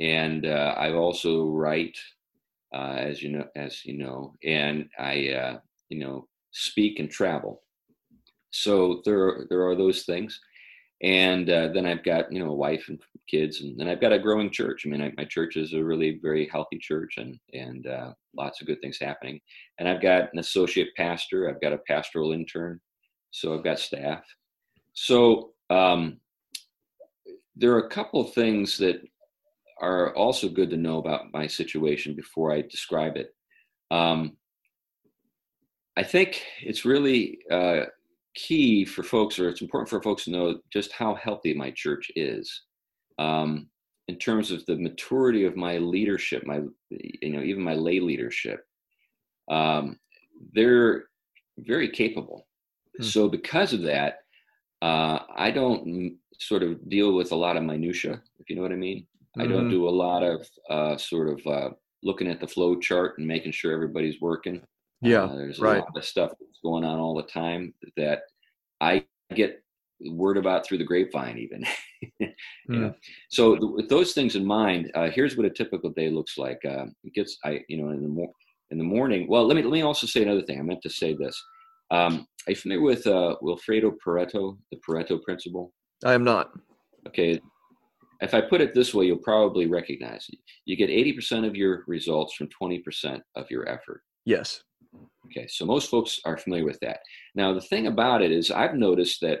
[0.00, 1.96] and uh, I also write,
[2.74, 7.62] uh, as you know, as you know, and I, uh, you know, speak and travel.
[8.50, 10.38] So there, are, there are those things,
[11.02, 14.18] and uh, then I've got you know a wife and kids, and I've got a
[14.18, 14.84] growing church.
[14.84, 18.60] I mean, I, my church is a really very healthy church, and and uh, lots
[18.60, 19.40] of good things happening.
[19.78, 21.48] And I've got an associate pastor.
[21.48, 22.80] I've got a pastoral intern,
[23.30, 24.22] so I've got staff.
[24.92, 26.18] So um,
[27.56, 29.02] there are a couple of things that
[29.80, 33.34] are also good to know about my situation before I describe it.
[33.90, 34.36] Um,
[35.96, 37.86] I think it's really uh,
[38.34, 42.10] key for folks, or it's important for folks to know just how healthy my church
[42.16, 42.62] is
[43.18, 43.68] um,
[44.08, 48.64] in terms of the maturity of my leadership, my you know even my lay leadership.
[49.50, 49.98] Um,
[50.54, 51.04] they're
[51.58, 52.46] very capable.
[52.96, 53.04] Hmm.
[53.04, 54.18] So because of that,
[54.80, 58.72] uh, I don't sort of deal with a lot of minutia, if you know what
[58.72, 59.06] I mean.
[59.38, 59.42] Mm-hmm.
[59.42, 59.70] I don't mm-hmm.
[59.70, 61.70] do a lot of uh, sort of uh,
[62.02, 64.62] looking at the flow chart and making sure everybody's working.
[65.02, 65.80] Yeah, uh, there's a right.
[65.80, 68.22] lot of stuff that's going on all the time that
[68.80, 69.62] I get
[70.10, 71.64] word about through the grapevine, even.
[72.18, 72.28] you
[72.70, 72.80] mm.
[72.80, 72.94] know?
[73.30, 76.60] So th- with those things in mind, uh, here's what a typical day looks like.
[76.64, 78.34] Uh, it gets, I you know, in the mo-
[78.70, 79.26] in the morning.
[79.28, 80.58] Well, let me let me also say another thing.
[80.58, 81.40] I meant to say this.
[81.90, 85.72] Um, are you familiar with uh, Wilfredo Pareto, the Pareto principle?
[86.04, 86.50] I am not.
[87.06, 87.40] Okay.
[88.20, 90.38] If I put it this way, you'll probably recognize it.
[90.64, 94.02] You get 80% of your results from 20% of your effort.
[94.24, 94.62] Yes.
[95.26, 96.98] Okay, so most folks are familiar with that.
[97.34, 99.40] Now, the thing about it is, I've noticed that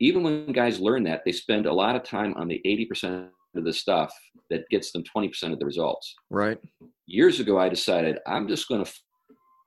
[0.00, 3.64] even when guys learn that, they spend a lot of time on the 80% of
[3.64, 4.12] the stuff
[4.50, 6.14] that gets them 20% of the results.
[6.30, 6.58] Right.
[7.06, 9.00] Years ago, I decided I'm just going to f-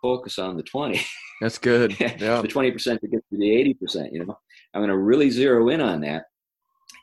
[0.01, 1.01] focus on the 20.
[1.41, 1.99] That's good.
[1.99, 2.41] Yeah.
[2.41, 4.37] the 20% to get to the 80%, you know,
[4.73, 6.25] I'm going to really zero in on that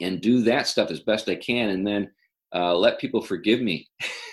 [0.00, 1.70] and do that stuff as best I can.
[1.70, 2.10] And then
[2.54, 3.88] uh, let people forgive me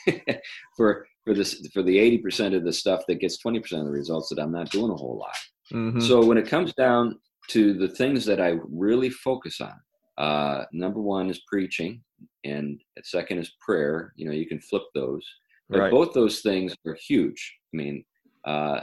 [0.78, 4.30] for for this for the 80% of the stuff that gets 20% of the results
[4.30, 5.38] that I'm not doing a whole lot.
[5.72, 6.02] Mm-hmm.
[6.02, 9.74] So when it comes down to the things that I really focus on,
[10.18, 12.02] uh, number one is preaching,
[12.44, 14.14] and second is prayer.
[14.16, 15.26] You know, you can flip those,
[15.70, 15.92] but Right.
[15.92, 17.58] both those things are huge.
[17.74, 18.06] I mean,
[18.46, 18.82] uh,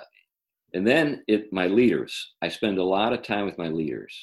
[0.75, 2.35] and then it my leaders.
[2.43, 4.15] I spend a lot of time with my leaders.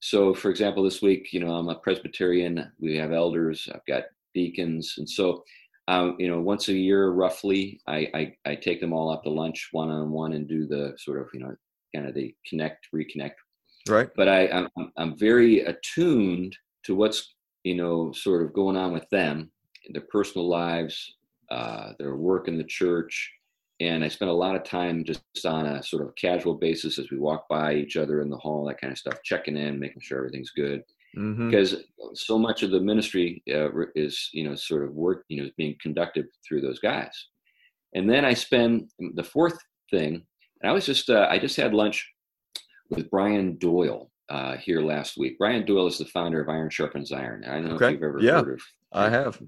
[0.00, 2.72] So, for example, this week, you know, I'm a Presbyterian.
[2.80, 3.68] We have elders.
[3.72, 4.04] I've got
[4.34, 5.44] deacons, and so,
[5.90, 9.30] um, you know, once a year, roughly, I, I I take them all out to
[9.30, 11.52] lunch one on one and do the sort of, you know,
[11.94, 13.34] kind of the connect, reconnect.
[13.88, 14.08] Right.
[14.14, 19.08] but I, I'm, I'm- very attuned to what's you know sort of going on with
[19.10, 19.50] them,
[19.92, 21.16] their personal lives,
[21.50, 23.32] uh, their work in the church,
[23.80, 27.10] and I spend a lot of time just on a sort of casual basis as
[27.10, 30.02] we walk by each other in the hall, that kind of stuff, checking in, making
[30.02, 30.84] sure everything's good,
[31.16, 31.50] Mm-hmm.
[31.50, 31.74] because
[32.14, 35.52] so much of the ministry uh, is you know sort of work you know is
[35.56, 37.10] being conducted through those guys,
[37.94, 39.58] and then I spend the fourth
[39.90, 40.22] thing,
[40.62, 42.08] and I was just uh, I just had lunch
[42.90, 45.36] with Brian Doyle uh, here last week.
[45.38, 47.44] Brian Doyle is the founder of Iron Sharpens Iron.
[47.44, 47.86] I don't know Okay.
[47.86, 48.42] if you've ever Yeah.
[48.44, 48.62] heard of.
[48.92, 49.40] I have.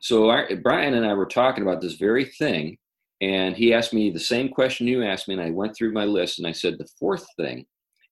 [0.00, 0.30] So
[0.62, 2.76] Brian and I were talking about this very thing,
[3.20, 6.04] and he asked me the same question you asked me, and I went through my
[6.04, 7.64] list, and I said the fourth thing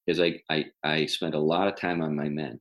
[0.07, 2.59] is I I, I spent a lot of time on my men.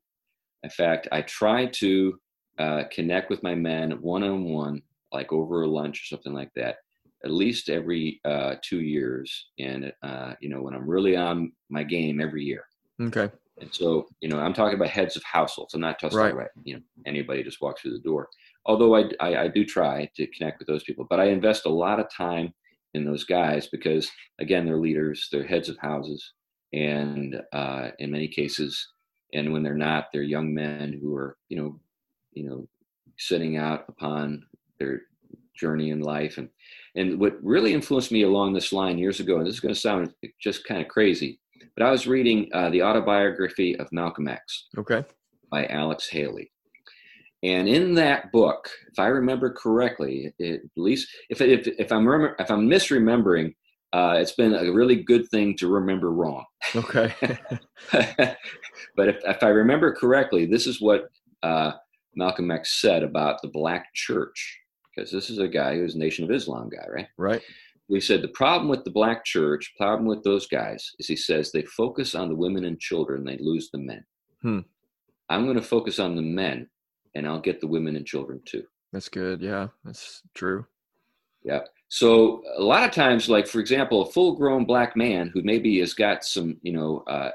[0.63, 2.19] In fact, I try to
[2.58, 4.82] uh, connect with my men one on one,
[5.13, 6.78] like over a lunch or something like that,
[7.24, 11.84] at least every uh, two years, and uh, you know when I'm really on my
[11.84, 12.65] game every year.
[13.02, 13.30] Okay.
[13.62, 15.74] And so, you know, I'm talking about heads of households.
[15.74, 16.34] I'm not just Right.
[16.34, 16.50] right.
[16.63, 18.30] you know, anybody just walks through the door.
[18.65, 21.69] Although I, I, I do try to connect with those people, but I invest a
[21.69, 22.54] lot of time
[22.93, 26.34] in those guys because, again, they're leaders, they're heads of houses,
[26.74, 28.88] and uh, in many cases,
[29.33, 31.79] and when they're not, they're young men who are, you know,
[32.33, 32.67] you know,
[33.17, 34.43] setting out upon
[34.79, 35.01] their
[35.55, 36.37] journey in life.
[36.37, 36.49] And
[36.95, 39.79] and what really influenced me along this line years ago, and this is going to
[39.79, 41.39] sound just kind of crazy,
[41.75, 45.03] but I was reading uh, the autobiography of Malcolm X Okay.
[45.51, 46.51] by Alex Haley.
[47.41, 52.05] And in that book, if I remember correctly, it, at least if, if, if I'm
[52.05, 53.55] remember, if I'm misremembering,
[53.93, 56.45] uh, it's been a really good thing to remember wrong.
[56.75, 57.13] Okay.
[57.91, 61.10] but if, if I remember correctly, this is what
[61.41, 61.71] uh,
[62.15, 64.60] Malcolm X said about the black church,
[64.95, 67.08] because this is a guy who's a Nation of Islam guy, right?
[67.17, 67.41] right.
[67.88, 71.52] we said the problem with the black church, problem with those guys, is he says
[71.52, 74.06] they focus on the women and children, they lose the men.
[74.41, 74.60] Hmm.
[75.30, 76.67] I'm going to focus on the men,
[77.15, 78.63] and I'll get the women and children too.
[78.91, 79.41] That's good.
[79.41, 79.67] Yeah.
[79.84, 80.65] That's true.
[81.43, 81.62] Yeah.
[81.89, 85.93] So a lot of times, like for example, a full-grown black man who maybe has
[85.93, 87.32] got some, you know, uh,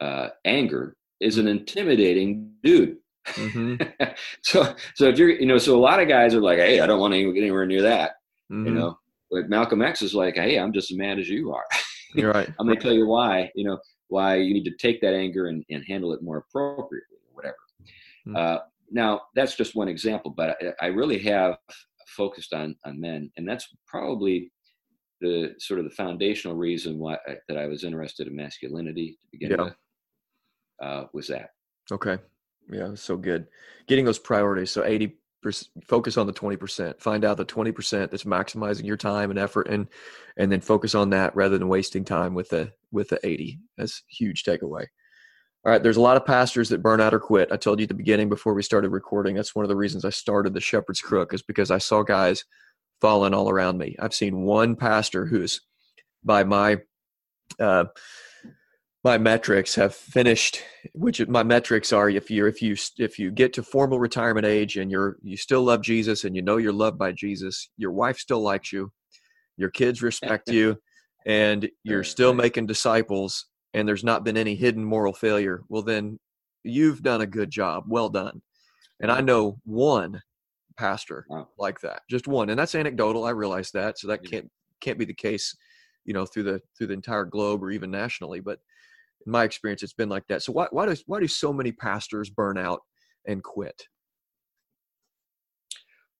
[0.00, 2.98] uh, anger is an intimidating dude.
[3.28, 4.04] Mm-hmm.
[4.42, 6.86] so, so if you're, you know, so a lot of guys are like, "Hey, I
[6.86, 8.16] don't want to get anywhere near that,"
[8.52, 8.66] mm-hmm.
[8.66, 8.98] you know.
[9.30, 11.64] But Malcolm X is like, "Hey, I'm just as mad as you are."
[12.14, 12.48] You're right.
[12.58, 13.78] I'm going to tell you why, you know,
[14.08, 17.56] why you need to take that anger and, and handle it more appropriately or whatever.
[18.24, 18.36] Hmm.
[18.36, 18.58] Uh,
[18.90, 21.58] now, that's just one example, but I, I really have
[22.08, 23.30] focused on, on men.
[23.36, 24.52] And that's probably
[25.20, 29.26] the sort of the foundational reason why I, that I was interested in masculinity to
[29.32, 29.64] begin Yeah.
[29.64, 29.74] with
[30.82, 31.50] uh, was that.
[31.90, 32.18] Okay.
[32.70, 33.46] Yeah, so good.
[33.86, 34.70] Getting those priorities.
[34.70, 36.98] So 80 percent focus on the 20%.
[37.00, 39.86] Find out the 20% that's maximizing your time and effort and
[40.38, 43.60] and then focus on that rather than wasting time with the with the 80.
[43.76, 44.86] That's a huge takeaway.
[45.64, 47.50] All right, there's a lot of pastors that burn out or quit.
[47.50, 49.34] I told you at the beginning before we started recording.
[49.34, 52.44] That's one of the reasons I started the Shepherd's Crook is because I saw guys
[53.00, 53.96] falling all around me.
[53.98, 55.62] I've seen one pastor who's
[56.22, 56.78] by my
[57.58, 57.86] uh,
[59.04, 63.52] my metrics have finished which my metrics are if you if you if you get
[63.52, 66.98] to formal retirement age and you're you still love Jesus and you know you're loved
[66.98, 68.90] by Jesus your wife still likes you
[69.58, 70.78] your kids respect you
[71.26, 76.18] and you're still making disciples and there's not been any hidden moral failure well then
[76.64, 78.42] you've done a good job well done
[79.00, 80.22] and I know one
[80.76, 81.48] pastor Wow.
[81.58, 85.04] like that just one and that's anecdotal I realize that so that can't can't be
[85.06, 85.56] the case
[86.04, 88.60] you know through the through the entire globe or even nationally but
[89.26, 91.72] in my experience it's been like that so why why does why do so many
[91.72, 92.82] pastors burn out
[93.26, 93.88] and quit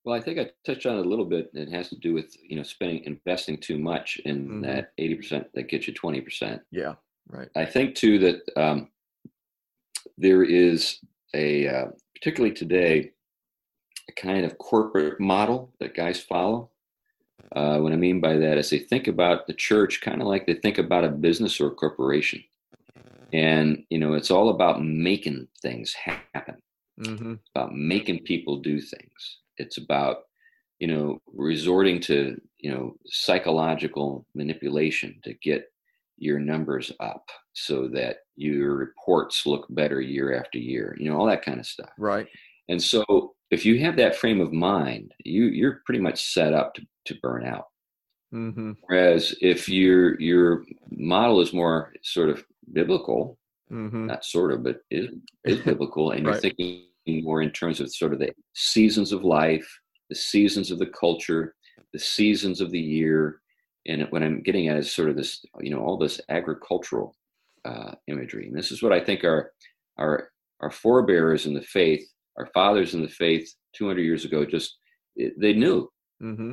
[0.05, 1.51] Well, I think I touched on it a little bit.
[1.55, 4.61] It has to do with, you know, spending, investing too much in Mhm.
[4.61, 6.63] that 80% that gets you 20%.
[6.71, 6.97] yeah
[7.29, 8.89] right I think too that um,
[10.17, 10.99] there is
[11.35, 13.13] a uh, particularly today
[14.09, 16.71] a kind of corporate model that guys follow.
[17.55, 20.47] Uh, what I mean by that is they think about the church kind of like
[20.47, 22.43] they think about a business or a corporation,
[23.33, 26.57] and you know it's all about making things happen,
[27.01, 27.35] mm-hmm.
[27.55, 29.39] about making people do things.
[29.59, 30.19] It's about
[30.81, 35.71] you know resorting to you know psychological manipulation to get
[36.17, 41.27] your numbers up so that your reports look better year after year you know all
[41.27, 42.27] that kind of stuff right
[42.69, 46.75] and so if you have that frame of mind you you're pretty much set up
[46.75, 47.67] to, to burn out
[48.33, 48.73] mm-hmm.
[48.83, 53.39] whereas if your your model is more sort of biblical
[53.73, 54.07] Mm-hmm.
[54.07, 55.09] not sort of but is,
[55.45, 59.67] is biblical and you're thinking more in terms of sort of the seasons of life
[60.11, 61.55] the seasons of the culture
[61.95, 63.41] the seasons of the year
[63.87, 67.15] and what i'm getting at is sort of this you know all this agricultural
[67.65, 69.51] uh, imagery and this is what i think our
[69.99, 70.29] our
[70.61, 72.05] our forebears in the faith
[72.39, 74.77] our fathers in the faith 200 years ago just
[75.39, 75.89] they knew
[76.23, 76.53] Mm-hmm.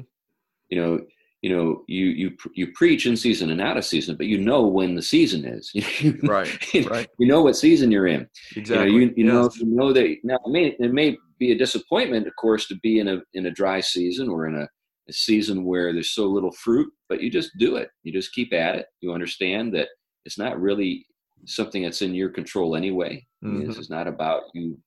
[0.70, 1.00] you know
[1.42, 4.66] you know you you you preach in season and out of season but you know
[4.66, 5.72] when the season is
[6.24, 6.50] Right,
[6.90, 7.08] right.
[7.20, 8.92] you know what season you're in Exactly.
[8.92, 11.58] you know, you, you know, you know that now it may, it may be a
[11.58, 14.68] disappointment, of course, to be in a in a dry season or in a,
[15.12, 17.90] a season where there's so little fruit, but you just do it.
[18.04, 18.88] You just keep at it.
[19.02, 19.90] You understand that
[20.26, 21.06] it's not really
[21.46, 23.26] something that's in your control anyway.
[23.44, 23.68] I mean.
[23.68, 24.78] This is not about you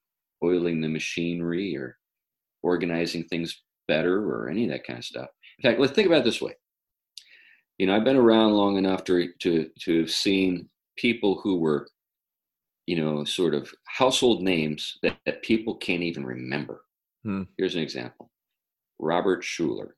[0.42, 1.96] oiling the machinery or
[2.62, 5.28] organizing things better or any of that kind of stuff.
[5.58, 6.54] In fact, let's think about it this way.
[7.78, 11.88] You know, I've been around long enough to to to have seen people who were
[12.86, 16.82] you know, sort of household names that, that people can't even remember.
[17.24, 17.42] Hmm.
[17.56, 18.30] Here's an example
[18.98, 19.90] Robert Schuller.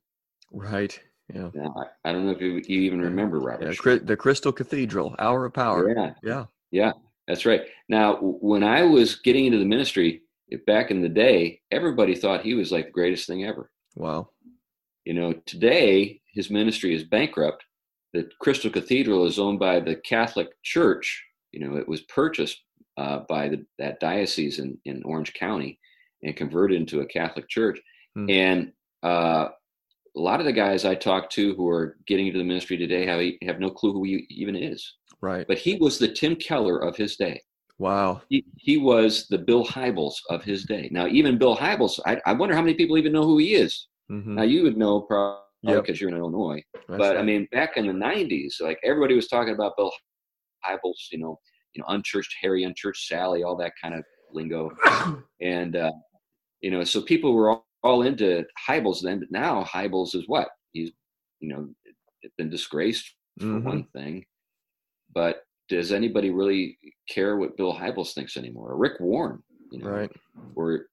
[0.52, 0.98] Right.
[1.32, 1.50] Yeah.
[1.54, 3.98] Now, I, I don't know if you, you even remember Robert yeah.
[4.02, 5.90] The Crystal Cathedral, Hour of Power.
[5.90, 6.44] Yeah, Yeah.
[6.70, 6.92] yeah,
[7.26, 7.62] that's right.
[7.88, 10.22] Now, when I was getting into the ministry
[10.66, 13.70] back in the day, everybody thought he was like the greatest thing ever.
[13.96, 14.30] Wow.
[15.04, 17.64] You know, today his ministry is bankrupt.
[18.12, 21.24] The Crystal Cathedral is owned by the Catholic Church.
[21.52, 22.62] You know, it was purchased
[22.96, 25.78] uh, by the, that diocese in, in Orange County
[26.22, 27.80] and converted into a Catholic church.
[28.14, 28.30] Hmm.
[28.30, 29.48] And uh,
[30.16, 33.06] a lot of the guys I talk to who are getting into the ministry today
[33.06, 34.94] have, have no clue who he even is.
[35.20, 35.46] Right.
[35.46, 37.40] But he was the Tim Keller of his day.
[37.78, 38.22] Wow.
[38.28, 40.88] He, he was the Bill Hybels of his day.
[40.90, 43.88] Now, even Bill Hybels, I, I wonder how many people even know who he is.
[44.10, 44.36] Mm-hmm.
[44.36, 45.82] Now, you would know probably Yep.
[45.82, 46.62] because you're in Illinois.
[46.74, 49.90] That's but I mean, back in the '90s, like everybody was talking about Bill
[50.64, 51.38] Hybels, you know,
[51.74, 54.70] you know, unchurched Harry, unchurched Sally, all that kind of lingo,
[55.40, 55.90] and uh,
[56.60, 59.20] you know, so people were all, into Hybels then.
[59.20, 60.90] But now Hybels is what he's,
[61.40, 61.68] you know,
[62.38, 63.62] been disgraced for Mhm.
[63.64, 64.24] one thing,
[65.14, 68.70] but does anybody really care what Bill Hybels thinks anymore?
[68.72, 70.12] Or Rick Warren, you know, Right.
[70.54, 70.86] or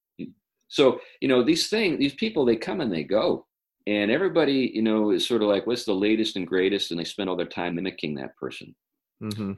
[0.67, 3.45] so you know these things these people they come and they go
[3.85, 7.03] and everybody you know is sort of like what's the latest and greatest and they
[7.03, 8.73] spend all their time mimicking that person
[9.21, 9.53] Mm-hmm.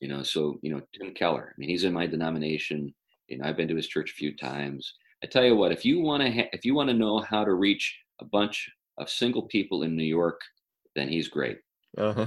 [0.00, 2.94] you know so you know tim keller i mean he's in my denomination
[3.28, 5.84] you know i've been to his church a few times i tell you what if
[5.84, 9.08] you want to ha- if you want to know how to reach a bunch of
[9.08, 10.40] single people in new york
[10.94, 11.58] then he's great.
[11.98, 12.26] Uh-huh.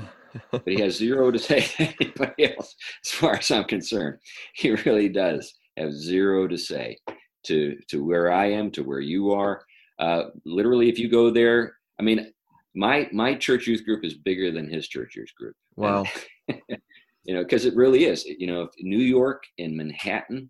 [0.51, 2.75] but he has zero to say to anybody else
[3.05, 4.17] as far as i'm concerned.
[4.55, 6.97] He really does have zero to say
[7.45, 9.63] to to where i am to where you are.
[9.99, 12.33] Uh, literally if you go there i mean
[12.75, 15.55] my my church youth group is bigger than his church youth group.
[15.75, 16.05] Wow.
[16.47, 18.25] you know because it really is.
[18.25, 20.49] You know new york in manhattan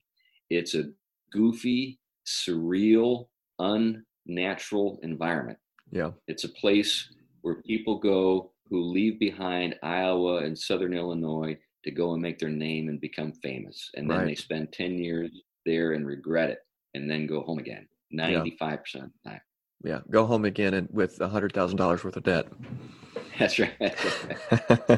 [0.50, 0.86] it's a
[1.32, 3.28] goofy surreal
[3.60, 5.58] unnatural environment
[5.92, 6.12] Yeah.
[6.28, 7.10] it's a place
[7.42, 12.50] where people go who leave behind Iowa and Southern Illinois to go and make their
[12.50, 13.92] name and become famous.
[13.96, 14.28] And then Right.
[14.28, 15.30] they spend 10 years
[15.66, 16.60] there and regret it
[16.94, 19.42] and then go home again 95% of the time.
[19.84, 20.00] Yeah.
[20.10, 22.48] Go home again and with a hundred thousand dollars worth of debt.
[23.38, 23.76] That's right.
[23.82, 24.98] uh,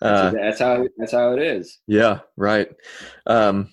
[0.00, 1.78] that's, that's how that's how it is.
[1.86, 2.68] Yeah, right.
[3.26, 3.68] Um,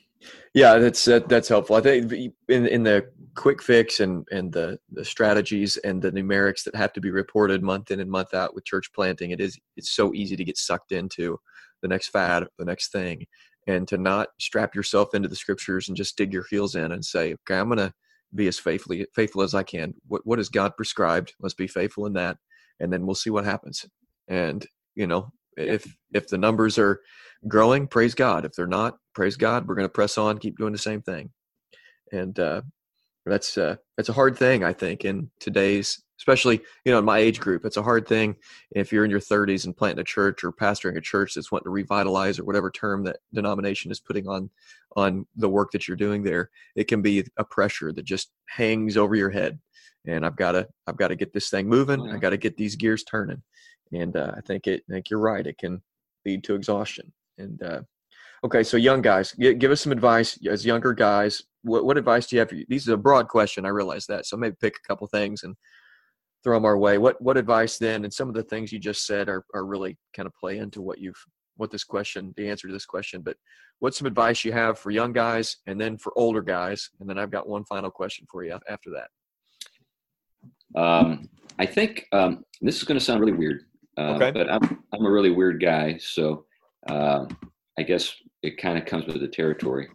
[0.53, 1.75] yeah, that's that, that's helpful.
[1.75, 2.11] I think
[2.47, 6.93] in in the quick fix and and the the strategies and the numerics that have
[6.93, 10.13] to be reported month in and month out with church planting, it is it's so
[10.13, 11.39] easy to get sucked into
[11.81, 13.25] the next fad, the next thing,
[13.67, 17.03] and to not strap yourself into the scriptures and just dig your heels in and
[17.03, 17.93] say, okay, I'm gonna
[18.35, 19.95] be as faithfully faithful as I can.
[20.07, 21.33] What what has God prescribed?
[21.39, 22.37] Let's be faithful in that,
[22.79, 23.85] and then we'll see what happens.
[24.27, 27.01] And you know, if if the numbers are
[27.47, 28.45] growing, praise God.
[28.45, 29.67] If they're not, praise God.
[29.67, 31.31] We're going to press on, keep doing the same thing.
[32.11, 32.61] And uh,
[33.25, 37.19] that's uh, that's a hard thing, I think, in today's, especially you know, in my
[37.19, 37.65] age group.
[37.65, 38.35] It's a hard thing
[38.71, 41.65] if you're in your 30s and planting a church or pastoring a church that's wanting
[41.65, 44.49] to revitalize or whatever term that denomination is putting on
[44.95, 46.49] on the work that you're doing there.
[46.75, 49.59] It can be a pressure that just hangs over your head.
[50.05, 52.11] And I've got to I've got to get this thing moving.
[52.11, 53.41] I got to get these gears turning.
[53.91, 55.45] And uh, I think it I think you're right.
[55.45, 55.81] It can
[56.25, 57.11] lead to exhaustion.
[57.37, 57.81] And uh,
[58.43, 61.43] okay, so young guys, give us some advice as younger guys.
[61.63, 62.49] What, what advice do you have?
[62.49, 62.65] For you?
[62.67, 63.65] These is a broad question.
[63.65, 64.25] I realize that.
[64.25, 65.55] So maybe pick a couple things and
[66.43, 66.97] throw them our way.
[66.97, 68.03] What what advice then?
[68.03, 70.81] And some of the things you just said are are really kind of play into
[70.81, 71.21] what you've
[71.57, 73.21] what this question, the answer to this question.
[73.21, 73.37] But
[73.79, 76.89] what's some advice you have for young guys and then for older guys?
[76.99, 80.79] And then I've got one final question for you after that.
[80.79, 81.29] Um,
[81.59, 83.65] I think um, this is going to sound really weird,
[83.97, 84.31] uh, okay.
[84.31, 86.45] but I'm I'm a really weird guy, so
[86.89, 87.25] uh,
[87.77, 89.87] I guess it kind of comes with the territory.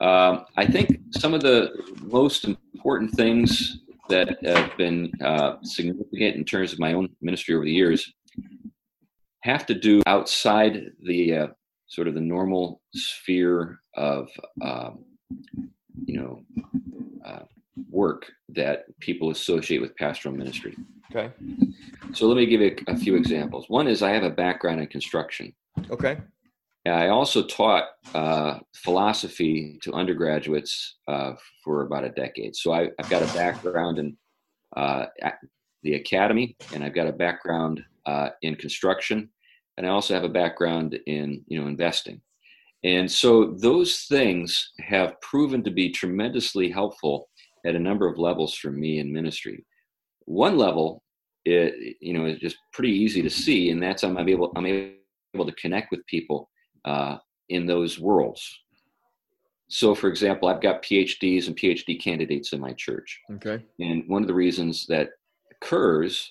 [0.00, 1.70] Um, I think some of the
[2.02, 7.64] most important things that have been uh, significant in terms of my own ministry over
[7.64, 8.12] the years
[9.42, 11.46] have to do outside the uh,
[11.86, 14.28] sort of the normal sphere of
[14.62, 15.04] um,
[16.04, 16.42] you know
[17.24, 17.44] uh,
[17.90, 20.76] work that people associate with pastoral ministry.
[21.10, 21.32] Okay.
[22.12, 23.66] So let me give you a, a few examples.
[23.68, 25.54] One is I have a background in construction.
[25.90, 26.18] Okay.
[26.86, 32.56] I also taught uh, philosophy to undergraduates uh, for about a decade.
[32.56, 34.16] So I, have got a background in
[34.76, 35.06] uh,
[35.84, 39.30] the academy, and I've got a background uh, in construction,
[39.76, 42.20] and I also have a background in you know investing.
[42.84, 47.28] And so those things have proven to be tremendously helpful
[47.64, 49.64] at a number of levels for me in ministry.
[50.24, 51.02] One level,
[51.44, 55.46] it, you know, is just pretty easy to see, and that's I'm able I'm able
[55.46, 56.48] to connect with people
[56.84, 58.58] uh, in those worlds.
[59.68, 63.18] So, for example, I've got PhDs and PhD candidates in my church.
[63.36, 63.64] Okay.
[63.80, 65.10] And one of the reasons that
[65.50, 66.30] occurs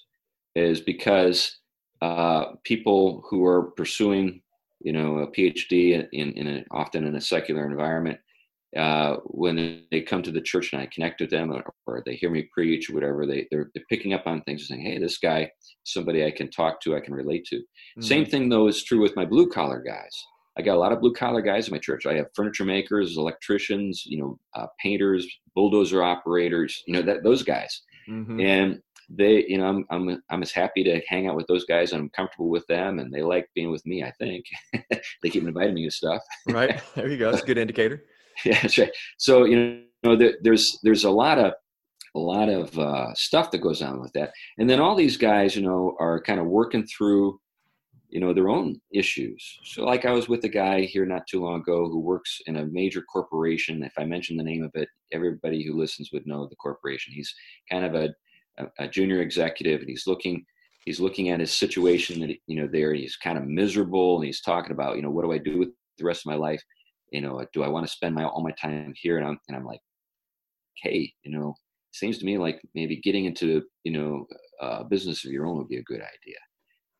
[0.55, 1.57] is because
[2.01, 4.41] uh, people who are pursuing,
[4.79, 8.19] you know, a PhD in, in a, often in a secular environment,
[8.77, 12.15] uh, when they come to the church and I connect with them or, or they
[12.15, 14.97] hear me preach or whatever, they, they're, they're picking up on things and saying, hey,
[14.97, 15.51] this guy,
[15.83, 17.57] somebody I can talk to, I can relate to.
[17.57, 18.01] Mm-hmm.
[18.01, 20.25] Same thing, though, is true with my blue collar guys.
[20.57, 22.05] I got a lot of blue collar guys in my church.
[22.05, 27.43] I have furniture makers, electricians, you know, uh, painters, bulldozer operators, you know, that those
[27.43, 27.81] guys.
[28.09, 28.39] Mm-hmm.
[28.39, 31.91] And they, you know, I'm, I'm, I'm as happy to hang out with those guys.
[31.91, 34.03] I'm comfortable with them and they like being with me.
[34.03, 34.45] I think
[35.21, 36.21] they keep inviting me to stuff.
[36.47, 36.81] right.
[36.95, 37.31] There you go.
[37.31, 38.03] That's a good indicator.
[38.45, 38.91] yeah, that's right.
[39.17, 41.53] So, you know, there, there's, there's a lot of,
[42.13, 44.31] a lot of uh, stuff that goes on with that.
[44.57, 47.39] And then all these guys, you know, are kind of working through
[48.11, 49.59] you know their own issues.
[49.63, 52.57] So like i was with a guy here not too long ago who works in
[52.57, 53.83] a major corporation.
[53.83, 57.13] If i mention the name of it everybody who listens would know the corporation.
[57.13, 57.33] He's
[57.71, 58.09] kind of a,
[58.59, 60.45] a, a junior executive and he's looking
[60.85, 62.93] he's looking at his situation that you know there.
[62.93, 65.69] He's kind of miserable and he's talking about you know what do i do with
[65.97, 66.61] the rest of my life
[67.11, 69.57] you know do i want to spend my all my time here and i'm and
[69.57, 69.81] i'm like
[70.77, 71.53] hey you know
[71.91, 74.25] seems to me like maybe getting into you know
[74.61, 76.37] a business of your own would be a good idea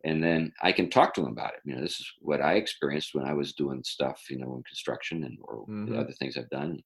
[0.03, 1.59] and then I can talk to them about it.
[1.63, 4.63] You know, this is what I experienced when I was doing stuff, you know, in
[4.63, 5.97] construction and or mm-hmm.
[5.97, 6.81] other things I've done.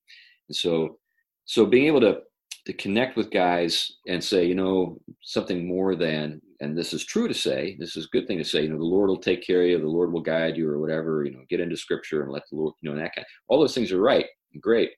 [0.50, 0.98] And so,
[1.46, 2.20] so being able to
[2.66, 7.28] to connect with guys and say, you know, something more than, and this is true
[7.28, 9.45] to say, this is a good thing to say, you know, the Lord will take
[9.45, 11.24] care of you, the Lord will guide you, or whatever.
[11.24, 13.26] You know, get into Scripture and let the Lord, you know, that kind.
[13.26, 14.26] Of, all those things are right,
[14.62, 14.91] great,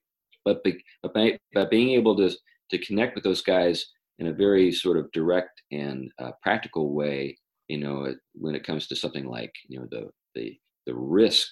[0.44, 2.30] but be, but by, by being able to
[2.70, 3.86] to connect with those guys
[4.18, 7.36] in a very sort of direct and uh, practical way
[7.68, 11.48] you know when it comes to something like you know the the the risk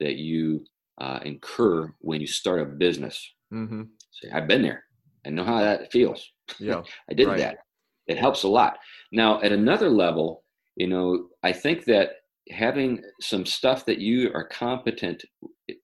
[0.00, 0.64] that you
[1.00, 3.82] uh, incur when you start a business mm-hmm.
[4.12, 4.84] See, i've been there
[5.26, 7.38] i know how that feels yeah i did right.
[7.38, 7.58] that
[8.06, 8.78] it helps a lot
[9.12, 10.44] now at another level
[10.76, 12.10] you know i think that
[12.50, 15.24] having some stuff that you are competent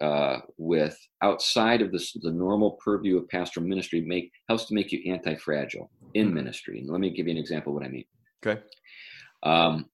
[0.01, 4.93] uh, with outside of this, the normal purview of pastoral ministry make helps to make
[4.93, 6.37] you anti-fragile in mm-hmm.
[6.37, 8.05] ministry and let me give you an example of what i mean
[8.47, 8.61] okay
[9.43, 9.87] um,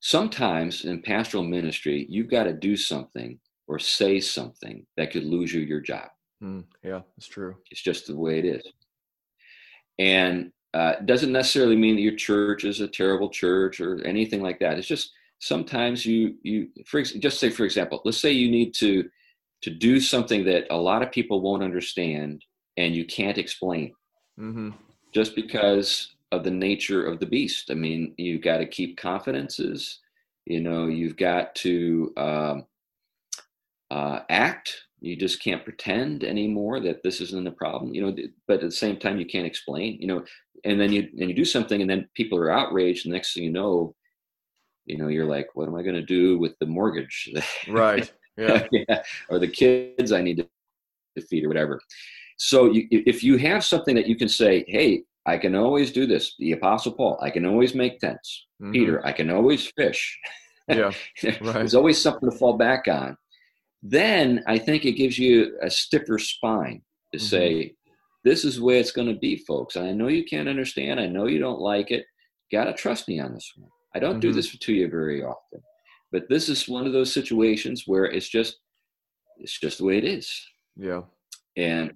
[0.00, 5.52] sometimes in pastoral ministry, you've got to do something or say something that could lose
[5.52, 6.08] you your job.
[6.42, 7.56] Mm, yeah, that's true.
[7.70, 8.72] It's just the way it is.
[9.98, 14.58] And uh, doesn't necessarily mean that your church is a terrible church or anything like
[14.58, 14.76] that.
[14.76, 19.08] It's just sometimes you you for just say for example, let's say you need to
[19.62, 22.44] to do something that a lot of people won't understand
[22.76, 23.94] and you can't explain.
[24.38, 24.72] Mm-hmm.
[25.14, 27.70] Just because of the nature of the beast.
[27.70, 30.00] I mean, you've got to keep confidences.
[30.44, 32.66] You know, you've got to um,
[33.90, 34.82] uh, act.
[35.06, 37.94] You just can't pretend anymore that this isn't a problem.
[37.94, 39.98] You know, but at the same time, you can't explain.
[40.00, 40.24] You know,
[40.64, 43.06] and then you and you do something, and then people are outraged.
[43.06, 43.94] And next thing you know,
[44.84, 47.32] you know, you're like, what am I going to do with the mortgage?
[47.68, 48.10] Right.
[48.38, 48.66] Yeah.
[48.70, 49.02] yeah.
[49.30, 50.46] Or the kids I need
[51.16, 51.80] to feed or whatever.
[52.36, 56.06] So you, if you have something that you can say, hey, I can always do
[56.06, 56.34] this.
[56.38, 58.46] The Apostle Paul, I can always make tents.
[58.62, 58.72] Mm-hmm.
[58.72, 60.18] Peter, I can always fish.
[60.68, 60.90] Yeah,
[61.24, 61.40] right.
[61.40, 63.16] There's always something to fall back on.
[63.88, 66.82] Then I think it gives you a stiffer spine
[67.12, 67.26] to mm-hmm.
[67.26, 67.74] say,
[68.24, 69.76] this is the way it's going to be, folks.
[69.76, 70.98] And I know you can't understand.
[70.98, 72.04] I know you don't like it.
[72.50, 73.70] Got to trust me on this one.
[73.94, 74.20] I don't mm-hmm.
[74.20, 75.60] do this for to you very often,
[76.12, 78.56] but this is one of those situations where it's just,
[79.38, 80.28] it's just the way it is.
[80.76, 81.02] Yeah.
[81.56, 81.92] And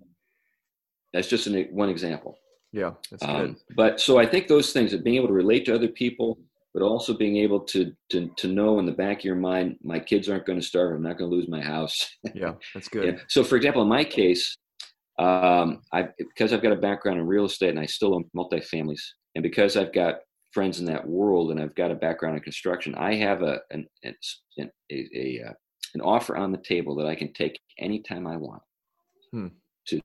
[1.13, 2.39] that's just an, one example.
[2.73, 3.57] Yeah, that's um, good.
[3.75, 6.39] But so I think those things of being able to relate to other people,
[6.73, 9.99] but also being able to to to know in the back of your mind, my
[9.99, 10.95] kids aren't going to starve.
[10.95, 12.09] I'm not going to lose my house.
[12.35, 13.05] Yeah, that's good.
[13.05, 13.23] yeah.
[13.29, 14.55] So, for example, in my case,
[15.19, 19.03] um, I because I've got a background in real estate and I still own multifamilies,
[19.35, 20.17] and because I've got
[20.53, 23.87] friends in that world and I've got a background in construction, I have a an
[24.05, 24.15] an,
[24.59, 25.53] a, a, uh,
[25.95, 28.63] an offer on the table that I can take anytime I want
[29.33, 29.49] hmm.
[29.89, 30.01] to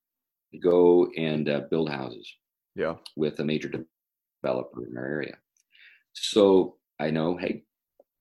[0.64, 2.28] go and uh, build houses.
[2.76, 5.38] Yeah, with a major developer in our area.
[6.16, 7.64] So I know, hey,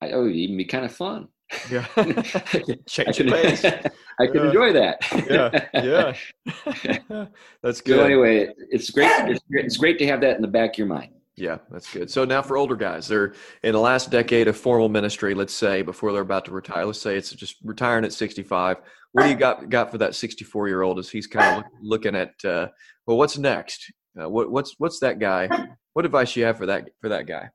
[0.01, 1.27] I, it'd even be kind of fun.
[1.69, 1.85] Yeah,
[2.87, 3.65] change I can, pace.
[4.19, 4.45] I can yeah.
[4.47, 5.65] enjoy that.
[5.73, 6.15] yeah,
[7.09, 7.25] yeah,
[7.61, 7.97] that's good.
[7.97, 9.11] So anyway, it's great.
[9.29, 9.65] It's great.
[9.65, 11.11] It's great to have that in the back of your mind.
[11.37, 12.09] Yeah, that's good.
[12.09, 13.33] So now for older guys, they're
[13.63, 15.33] in the last decade of formal ministry.
[15.33, 16.85] Let's say before they're about to retire.
[16.85, 18.77] Let's say it's just retiring at 65.
[19.11, 20.97] What do you got got for that 64 year old?
[20.97, 22.69] As he's kind of look, looking at, uh,
[23.05, 23.91] well, what's next?
[24.19, 25.49] Uh, what, what's what's that guy?
[25.93, 27.49] What advice you have for that for that guy?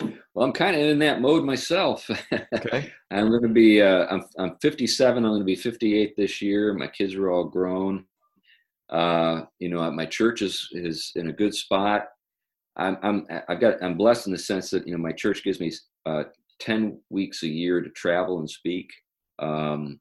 [0.00, 2.08] Well, I'm kind of in that mode myself.
[2.54, 2.92] Okay.
[3.10, 3.82] I'm going to be.
[3.82, 5.24] Uh, I'm I'm 57.
[5.24, 6.72] I'm going to be 58 this year.
[6.72, 8.04] My kids are all grown.
[8.88, 12.06] Uh, you know, my church is is in a good spot.
[12.76, 15.60] I'm I'm I've got I'm blessed in the sense that you know my church gives
[15.60, 15.72] me
[16.06, 16.24] uh,
[16.60, 18.90] 10 weeks a year to travel and speak.
[19.38, 20.00] Um,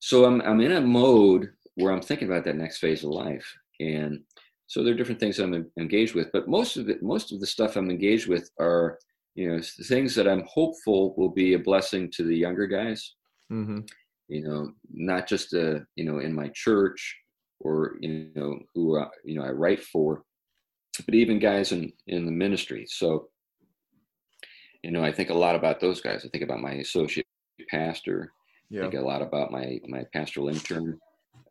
[0.00, 3.46] so I'm I'm in a mode where I'm thinking about that next phase of life,
[3.80, 4.20] and
[4.66, 6.30] so there are different things I'm engaged with.
[6.32, 8.98] But most of it, most of the stuff I'm engaged with are
[9.34, 13.14] you know things that i'm hopeful will be a blessing to the younger guys.
[13.50, 13.80] Mm-hmm.
[14.28, 17.18] you know not just uh you know in my church
[17.60, 20.24] or you know who uh, you know i write for
[21.06, 22.84] but even guys in in the ministry.
[22.86, 23.28] So
[24.82, 26.24] you know i think a lot about those guys.
[26.24, 27.26] I think about my associate
[27.70, 28.32] pastor.
[28.70, 28.80] Yeah.
[28.80, 30.98] i think a lot about my my pastoral intern.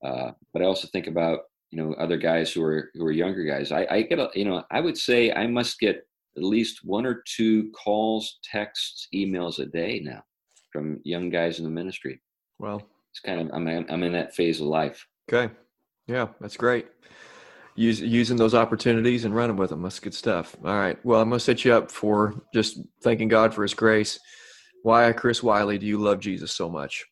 [0.03, 3.43] Uh, but i also think about you know other guys who are who are younger
[3.43, 3.71] guys.
[3.71, 6.05] I i get a you know i would say i must get
[6.37, 10.23] at least one or two calls, texts, emails a day now
[10.71, 12.21] from young guys in the ministry.
[12.59, 15.05] Well, it's kind of I'm I'm in that phase of life.
[15.31, 15.53] Okay,
[16.07, 16.87] yeah, that's great.
[17.75, 19.81] Use, using those opportunities and running with them.
[19.81, 20.55] That's good stuff.
[20.63, 21.03] All right.
[21.05, 24.19] Well, I'm going to set you up for just thanking God for His grace.
[24.83, 27.05] Why, Chris Wiley, do you love Jesus so much?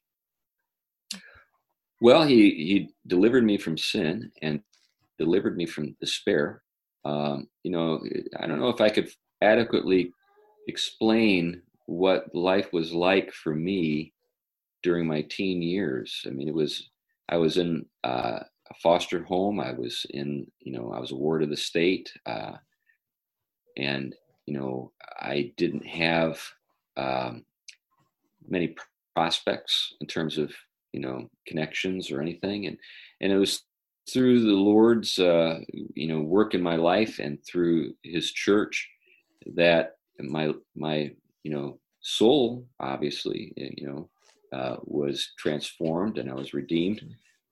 [2.01, 4.61] Well, he he delivered me from sin and
[5.17, 6.61] delivered me from despair
[7.05, 8.03] um, you know,
[8.39, 9.09] I don't know if I could
[9.41, 10.13] adequately
[10.67, 14.13] explain what life was like for me
[14.83, 16.23] during my teen years.
[16.27, 16.89] I mean, it was,
[17.29, 18.39] I was in uh,
[18.69, 19.59] a foster home.
[19.59, 22.11] I was in, you know, I was a ward of the state.
[22.25, 22.53] Uh,
[23.77, 26.39] and, you know, I didn't have
[26.97, 27.45] um,
[28.47, 28.75] many
[29.15, 30.51] prospects in terms of,
[30.93, 32.67] you know, connections or anything.
[32.67, 32.77] And,
[33.21, 33.63] and it was
[34.11, 35.59] through the Lord's, uh,
[35.95, 38.89] you know, work in my life and through His church,
[39.55, 41.11] that my my
[41.43, 44.09] you know soul obviously eh, you know
[44.57, 47.01] uh, was transformed and I was redeemed,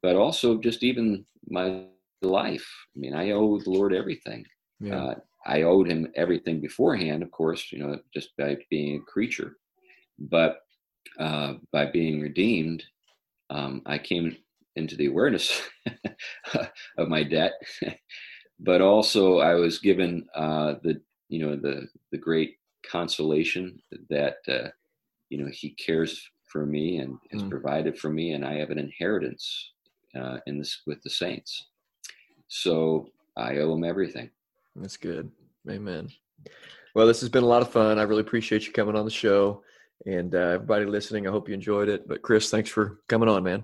[0.01, 1.85] but also just even my
[2.21, 2.67] life.
[2.95, 4.45] I mean, I owe the Lord everything.
[4.79, 4.95] Yeah.
[4.95, 9.57] Uh, I owed Him everything beforehand, of course, you know, just by being a creature,
[10.19, 10.61] but
[11.19, 12.83] uh, by being redeemed,
[13.49, 14.35] um, I came
[14.77, 15.61] into the awareness
[16.97, 17.53] of my debt,
[18.59, 22.57] but also I was given uh, the you know the the great
[22.89, 24.69] consolation that uh,
[25.29, 27.49] you know He cares for me and has mm.
[27.49, 29.71] provided for me, and I have an inheritance
[30.15, 31.67] uh, in this with the saints.
[32.47, 34.29] So I owe Him everything.
[34.75, 35.31] That's good.
[35.69, 36.09] Amen.
[36.93, 37.99] Well, this has been a lot of fun.
[37.99, 39.63] I really appreciate you coming on the show.
[40.05, 42.07] And uh, everybody listening, I hope you enjoyed it.
[42.07, 43.63] But Chris, thanks for coming on, man.